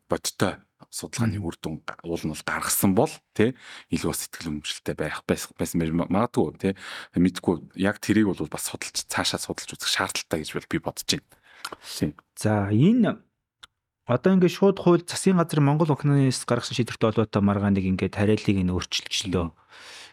[0.10, 3.54] бодтой судалгааны үр дүн уул нь бол гаргасан бол тий
[3.92, 6.74] илүү сэтгэл хөдлөлтэй байх байсан магадгүй тий
[7.18, 12.14] мэдгүй яг тэрийг бол бас судалж цаашаа судалж үзэх шаардлагатай гэж би бодож байна.
[12.38, 13.20] За энэ
[14.08, 18.72] Одоо ингээд шууд хууль засгийн газар Монгол охиноос гаргасан шийдвэртэй холбоотой маргааныг ингээд тариаллыг нь
[18.72, 19.52] өөрчилчихлөө.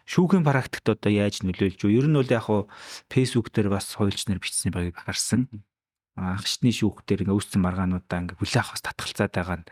[0.04, 1.96] Шүүхийн практикт одоо яаж нөлөөлж юу?
[1.96, 2.68] Ер нь бол яг хуу
[3.08, 5.48] фэйсбુક дээр бас хуульч нар бичсэн байгааг харсан.
[6.12, 9.66] Агшны шүүх дээр ингээд үүссэн маргаануудаа ингээд хүлээх бас татгалцаад байгаа нь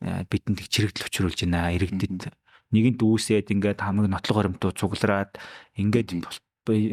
[0.00, 1.68] бидэнд их чирэгдэл учруулж байна.
[1.76, 2.32] Иргэдэд
[2.72, 5.36] нэгэнт үүсээд ингээд хамаг нотлог хоримтуу цуглараад
[5.76, 6.16] ингээд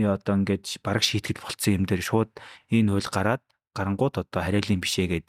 [0.04, 2.32] одоо ингээд бараг шийтгэл болцсон юм дээр шууд
[2.76, 5.28] энэ хууль гараад гарангууд одоо хариалын бишээгээд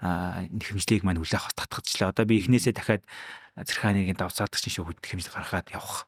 [0.00, 2.16] хэмжлэгийг маань хүлээх татгацлаа.
[2.16, 3.04] Одоо би эхнээсээ дахиад
[3.58, 6.06] зэрхааныг давцаадагч шүүхэд хэмжлэг гаргаад явах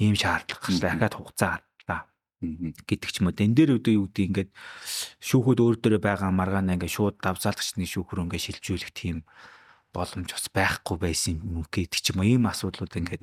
[0.00, 0.90] ийм шаардлага гарчлаа.
[0.96, 2.00] Дахиад хугацаа гарлаа
[2.40, 3.36] гэдэг ч юм уу.
[3.36, 4.50] Энд дээр үүдээ юу гэдэг ингээд
[5.20, 9.28] шүүхүүд өөр дөрөө байгаа маргаанаа ингээд шууд давцаадагчны шүүхрөө ингээд шилжүүлэх тийм
[9.92, 12.28] боломж бас байхгүй байсан юм гэдэг ч юм уу.
[12.32, 13.22] Ийм асуудлууд ингээд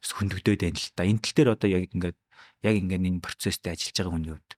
[0.00, 1.04] хөндөгдөд байна л да.
[1.04, 2.18] Энэ тал дээр одоо яг ингээд
[2.64, 4.50] яг ингээд энэ процесстэй ажиллаж байгаа хүний хувьд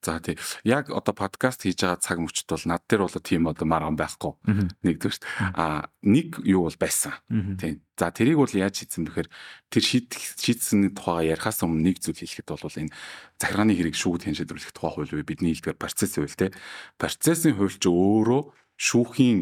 [0.00, 0.38] За тий.
[0.64, 4.32] Яг одоо подкаст хийж байгаа цаг мөчд бол над дээр бол тийм одоо марган байхгүй.
[4.80, 5.20] Нэгдүгээр
[5.52, 7.20] а нэг юу бол байсан.
[7.60, 7.84] Тийм.
[8.00, 9.28] За тэрийг бол яаж хийсэн бэхээр
[9.68, 12.96] тэр шийдсэн тухайга ярихаас өмнө нэг зүйл хэлэхэд бол энэ
[13.36, 16.56] захиргааны хэрэг шүүгд хэн шийдвэрлэх тухай хууль буюу бидний хэлдгээр процессын хууль те.
[16.96, 18.42] Процессын хууль ч өөрөө
[18.80, 19.38] шүүхийн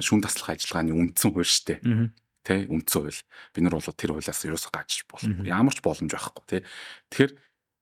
[0.00, 1.80] шүүн таслах ажиллагааны үндсэн хууль шүү дээ
[2.40, 3.20] тэ үндсэн хууль.
[3.52, 6.64] Бид нар бол тэр хуулиас юусаа гаж бол ямар ч боломж байхгүй тэ.
[7.12, 7.32] Тэгэхээр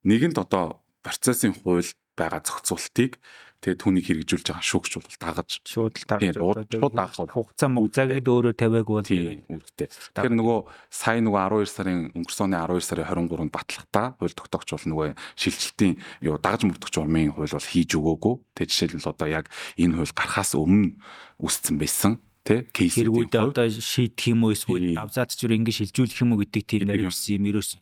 [0.02, 1.88] нэгэнд одоо процессын хууль
[2.18, 3.16] байгаа зохицуултыг
[3.58, 8.86] тэгээ түүнийг хэрэгжүүлж байгаа шүүгч бол дагаж шууд дагаж шууд дагах хугацаа мөгзаагээд өөрөө тавиаг
[8.86, 9.88] бол үүрэгтэй.
[10.14, 10.58] Тэгэхээр нөгөө
[10.94, 15.94] сая нөгөө 12 сарын өнгөрсөн оны 12 сарын 23-нд батлахтаа хууль тогтоогч бол нөгөө шилжилтийн
[16.22, 18.34] юу дагаж мөрдөх журмын хууль бол хийж өгөөгүй.
[18.54, 20.94] Тэгээ жишээлбэл одоо яг энэ хууль гарахаас өмнө
[21.42, 26.38] үсцэн байсан тэ кейс хэрэгүүд одоо шийдэх юм уу эсвэл авзаач зүр ингэ шилжүүлэх юм
[26.38, 27.76] уу гэдэг тийм нэрвс юм ерөөс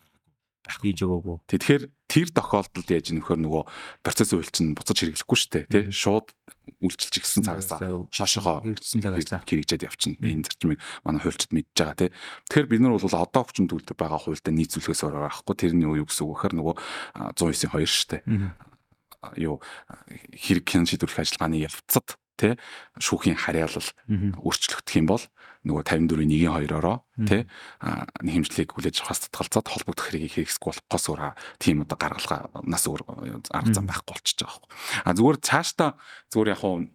[0.67, 1.37] хийж өгөөгүй.
[1.47, 3.63] Тэгэхээр тэр тохиолдолд яаж нөхөр нөгөө
[4.03, 6.31] процесс үйл чинь буцаж хэрэглэхгүй шүү дээ тий шууд
[6.83, 7.71] үйлчилж гисэн цагаас
[8.11, 10.23] хашаага хэрэгжсэн цагаас хэрэгжээд явчихна.
[10.23, 12.11] Энэ зарчмыг манай хуульчид мэдж байгаа тий.
[12.51, 16.27] Тэгэхээр бид нар бол одоо хүчин төгөлдөр байгаа хуультай нийцүүлэхээс өөр байхгүй тэрний юу гэсэн
[16.27, 16.75] үг гэхээр нөгөө
[17.39, 18.23] 109-ийн 2 шүү дээ.
[19.43, 19.59] Юу
[20.35, 22.57] хэрэг хэн шийдвэрлэх ажиллагааны явцад те
[23.01, 23.91] шүүхийн харьяалал
[24.45, 25.25] өөрчлөгдөх юм бол
[25.67, 27.43] нөгөө 54-ийн 1-ийн 2-ороо тий
[28.23, 31.23] хэмжлийг хүлээж авахаас татгалзаад холбогдох хэргийг хэрэгсэхгүй болохоос өөр
[31.59, 33.03] тийм одоо гаргалгаанаас өөр
[33.51, 34.71] арга зам байхгүй болчихж байгаа байхгүй.
[35.03, 35.91] А зүгээр цаашдаа
[36.31, 36.87] зүгээр яг хуу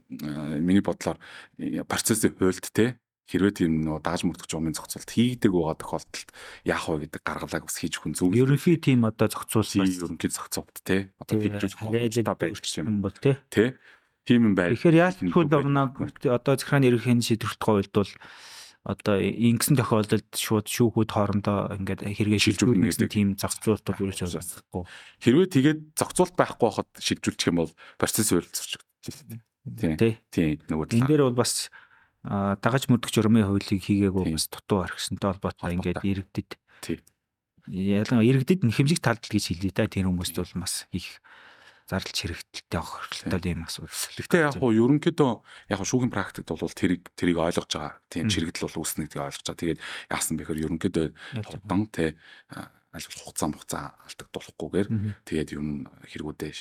[0.63, 1.19] миний бодлоор
[1.59, 2.95] э, процессын хуульд тий
[3.31, 6.29] хэрвээ тийм нөгөө дааж мөрдөх жумын зохицолт хийгдэг байгаа тохиолдолд
[6.67, 11.15] яах вэ гэдэг гаргалгааг бас хийж хүн зөв Ерөнхий тийм одоо зохицуулсан ерөнхий зохицолт тий
[11.15, 11.79] одоо тий, хэлж
[12.75, 12.87] юм.
[12.91, 13.39] юм бол тий.
[13.47, 13.79] тий
[14.27, 18.11] тийм юм байл Тэгэхээр яаж тхүүл орноо одоо захиргааны ерөнхийн шийдвэрлэх хувьд бол
[18.81, 23.09] одоо ингэсэн тохиолдолд шууд шүүхүүд хоорондоо ингээд хэрэгэ Шилжүүлнэ гэдэг.
[23.13, 24.81] тийм зохицуултууд юус байхгүй.
[25.21, 28.81] хэрвээ тэгээд зохицуулт байхгүй байхад шилжүүлчих юм бол процесс хуульцчих.
[29.61, 29.93] Тийм.
[30.01, 30.17] Тий.
[30.33, 31.09] Тийм нөгөө Энэ талаа.
[31.13, 31.69] дээр бол бас
[32.25, 34.33] дагаж мөрдөх журмын хуулийг хийгээгүй Тийм.
[34.33, 36.49] бас дутуу орхисонтой холбоотой ингээд иргэдэд
[36.81, 36.99] Тийм.
[37.69, 41.21] ялангуяа иргэдэд нэхэмжиг талд гэж хэлээ да тэр хүмүүст бол бас их
[41.91, 43.91] зардалч хэрэгтэлтэй хэрэгтэй юм асуудал.
[43.91, 45.31] Гэхдээ яг хуу ерөнхийдөө
[45.75, 47.99] яг хуу шүүхийн практикт бол тэрийг тэрийг ойлгож байгаа.
[48.07, 49.59] Тийм чирэгдэл бол үүснэ гэдгийг ойлгож байгаа.
[49.59, 51.05] Тэгээд яасан бэхээр ерөнхийдөө
[51.43, 52.15] хурдан те
[52.95, 54.87] аль болох хугацаа хугацаа алдагдуулахгүйгээр
[55.27, 55.67] тэгээд юм
[56.07, 56.51] хэрэгүүдээ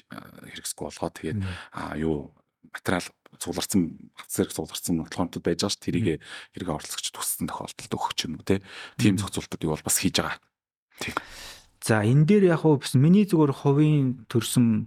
[0.50, 1.54] хэрэгсэхгүй болгоод тэгээд Мгм.
[1.74, 2.34] а юу
[2.70, 3.06] материал
[3.38, 6.22] цугларсан хатс зэрэг цугларсан нотлохонтод байж байгаа ш тэрийг
[6.54, 8.62] хэрэг оролцогч туссан тохиолдолд өгөх юм уу те
[8.94, 10.38] тийм зохицуултуудыг бол бас хийж байгаа.
[11.82, 14.86] За энэ дээр яг хуу бас миний зүгээр хувийн төрсөн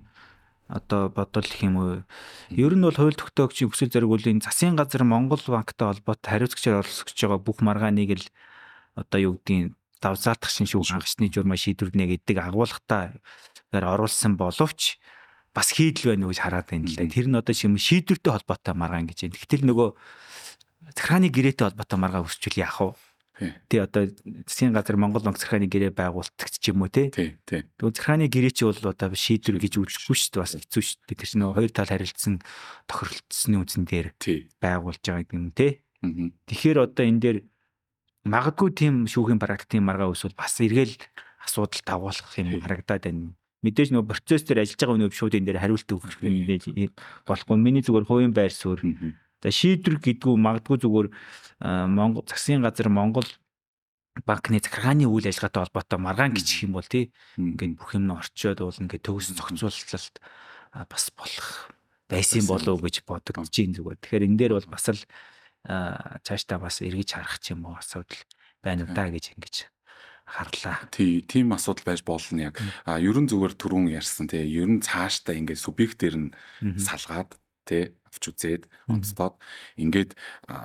[0.68, 2.03] одоо бодол гэх юм уу.
[2.49, 7.39] Ер нь бол хууль тогтоогчийн хүсэл зоригуулын засгийн газар Монгол банктай холбоотой хариуцлагчаар оролцож байгаа
[7.39, 8.26] бүх маргааныг л
[8.95, 14.99] одоо юу гэдгийг давзаалтах шин шүүх хангачны журмаа шийдвэрнэ гэдэг агуулгатайээр оруулсан боловч
[15.53, 17.07] бас хийдэл байна гэж хараад байна л да.
[17.07, 19.38] Тэр нь одоо шим шийдвэртэй холбоотой маргаан гэж байна.
[19.38, 19.89] Гэтэл нөгөө
[20.97, 22.91] захиргааны гэрээтэй холбоотой маргаа өсчүүл яах вэ?
[23.67, 23.79] Тий.
[23.79, 24.07] Одоо
[24.47, 27.09] засгийн газар Монгол банк захиргааны гэрээ байгуулдаг ч юм уу те.
[27.09, 27.63] Тий, тий.
[27.79, 31.17] Захиргааны гэрээ чи бол одоо шийдвэр гэж үзэхгүй шүү дээ бас хэцүү шүү дээ.
[31.19, 32.35] Тэр чинь хоёр тал харилцсан
[32.87, 34.47] тохиролцсны үндсэн дээр Тий.
[34.61, 35.67] байгуулж байгаа гэдэг юм те.
[36.03, 36.27] Мгм.
[36.47, 37.37] Тэгэхээр одоо энэ дээр
[38.27, 40.95] магадгүй тийм шүүхийн практикийн маргаа өсвөл бас эргээл
[41.43, 42.61] асуудал тавуулах юм Тий.
[42.63, 43.35] харагдаад байна.
[43.63, 46.63] Мэдээж нөгөө процесс дээр ажиллаж байгаа өнөө шууд энэ дээр хариулт өгөх мэдээж
[47.23, 47.55] болохгүй.
[47.55, 48.83] Миний зүгээр хувийн байр суурь.
[49.43, 51.07] За шийдвэр гэдгүү магадгүй зүгээр
[51.91, 53.27] Монгол засгийн газар Монгол
[54.23, 58.63] банкны захиргааны үйл ажиллагаатай холбоотой маргаан гिचх юм бол тий ингээд бүх юм нь орчоод
[58.63, 60.15] бол ингээд төгс зохицуулалт
[60.87, 61.49] бас болох
[62.07, 63.99] байсан болов уу гэж бодогдож байна зүгээр.
[63.99, 65.01] Тэгэхээр энэ дээр бол бас л
[65.65, 68.21] цаашдаа бас эргэж харах ч юм уу асуудал
[68.61, 69.55] байна уу да гэж ингэж
[70.23, 70.87] харлаа.
[70.91, 72.61] Тий, тийм асуудал байж болно яг.
[72.87, 74.45] А ерөн зүгээр түрүүн ярьсан тий.
[74.45, 76.29] Ерөн цаашдаа ингээд субъектээр нь
[76.63, 76.79] Мгм.
[76.79, 77.35] салгаад
[77.66, 77.84] тий
[78.14, 79.36] авч үзээд онцлоод
[79.80, 80.14] ингээд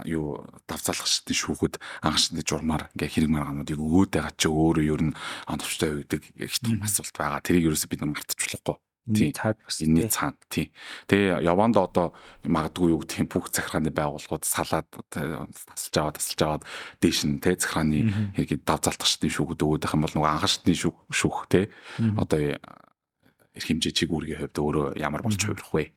[0.04, 1.74] юу давцаалгачдын шүүхэд
[2.04, 5.16] анхшны журмаар ингээ хэрэг маргаануудыг өгөөд байгаа чи өөрөө ер нь
[5.48, 7.40] оновчтой байдаг их том асуулт байгаа.
[7.40, 8.76] Тэрийг ерөөсөө бид мартчихлахгүй.
[9.08, 9.32] Энэ Тий.
[9.32, 10.12] цаад бас Энэний тий.
[10.12, 10.66] цаана тий.
[11.08, 12.12] Тэгээ яванд одоо
[12.44, 16.62] магадгүй юу юм бүх захиргааны байгууллагууд салаад тасалж аваад тасалж аваад
[17.00, 18.36] дээш нь тий захиргааны Мгм.
[18.36, 21.64] хэрэг давзалтгчдын шүүхүүд өгөөд байх юм бол нөгөө анхаашдны шүүх шүүх тий
[22.04, 22.20] Мгм.
[22.20, 22.38] одоо
[23.58, 25.90] эрх хэмжээ чигүүргийн хувьд өөрөө ямар болж хувирах вэ?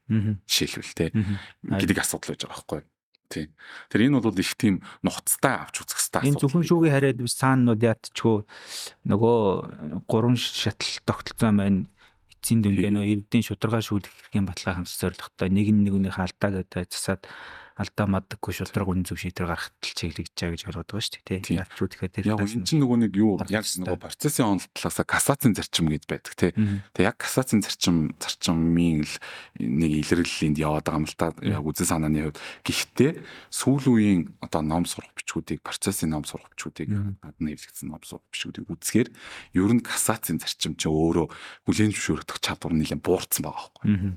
[0.49, 1.35] Жишээлбэл Мгм.
[1.77, 2.89] гэдэг асуудал байж байгаа байхгүй юу?
[3.31, 3.47] Тий.
[3.87, 7.79] Тэр энэ бол их тийм нухацтай авч үзэх хэрэгтэй Энэ зөвхөн шүүгийн хараад биш цаанууд
[7.79, 8.37] яатчгүй
[9.07, 9.39] нөгөө
[10.11, 11.87] гурван шатал тогтолцоо маань
[12.27, 16.91] эцсийн дүнгээ нөгөө эрдийн шударга шүүлэх хэргийн баталгаа хангах зорилготой нэг нь нэгнийх алдаа гэдэг
[16.91, 17.23] засаад
[17.79, 21.23] алдаа мадаггүй шударга үнэн зөв шийдвэр гаргахад л чиглэж байгаа гэж ойлгоод байгаа шүү дээ
[21.23, 21.41] Тийм.
[21.41, 21.57] тий.
[21.61, 23.81] Яалчгүй тэгэхээр тэр Яг энэ чинь нөгөө нэг юу хэрэгтэй.
[23.87, 26.51] нөгөө процессын онол талаасаа кассацийн зарчим гэж байдаг тий.
[26.57, 26.77] Мгм.
[26.91, 29.15] Тэг яг кассацийн зарчим зарчмын л
[29.61, 32.39] нэг илэрлэлинд яваад байгаа юм л та яг үзэн санааны хувьд.
[32.67, 33.11] Гэхдээ
[33.49, 37.11] сүүл үеийн одоо ном сурах бичгүүдийг процессын ном сурах бичгүүдийг Мгм.
[37.23, 39.09] гадны хэвлэгдсэн ном сурах бичгүүдийг үзэхээр
[39.55, 41.27] ер нь кассацийн зарчим чи өөрөө
[41.65, 43.87] хүлээн зөвшөөрөх чадвар нэлээд буурсан байгаа байхгүй.
[43.91, 44.11] Мгм.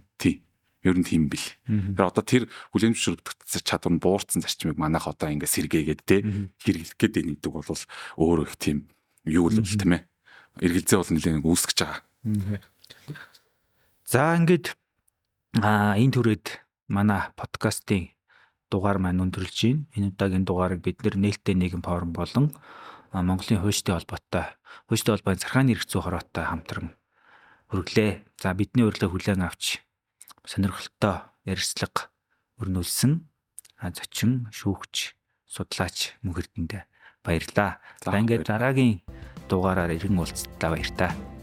[0.84, 1.40] Ер нь тийм бил.
[1.64, 2.44] Тэр одоо тэр
[2.76, 6.20] хүлээн зөвшөөрөх чадвар нь буурсан зарчмыг манайх одоо ингээ сэргээгээд те
[6.60, 7.64] хэрэглэх гээд байна гэдэг бол
[8.20, 8.78] өөрөө их тийм
[9.24, 10.04] юу л бол тийм ээ.
[10.60, 12.00] Эргэлзээ бол нэлээд үүсгэж байгаа.
[14.04, 14.76] За ингээд
[15.64, 16.46] а энэ түрээд
[16.92, 18.12] манай подкастын
[18.68, 19.88] дугаар маань өндөрлж байна.
[19.96, 22.52] Энэ удаагийн дугаарыг бид нээлттэй нийгэм форум болон
[23.14, 24.52] Монголын хуульчтай холбоотой
[24.90, 26.88] хуульчтай холбооны зархааны зүй хороотой хамтран
[27.70, 28.26] хүргэлээ.
[28.42, 29.78] За бидний урилга хүлээн авч
[30.44, 32.08] сонирхолтой ярилцлага
[32.60, 33.12] өрнүүлсэн
[33.92, 35.16] зочин шүүгч
[35.48, 36.82] судлаач мөнхөрдөндөө
[37.24, 37.80] баярлаа.
[38.04, 39.00] За ингээд дараагийн
[39.48, 41.33] дугаараар иргэн уулзлаа баяр та.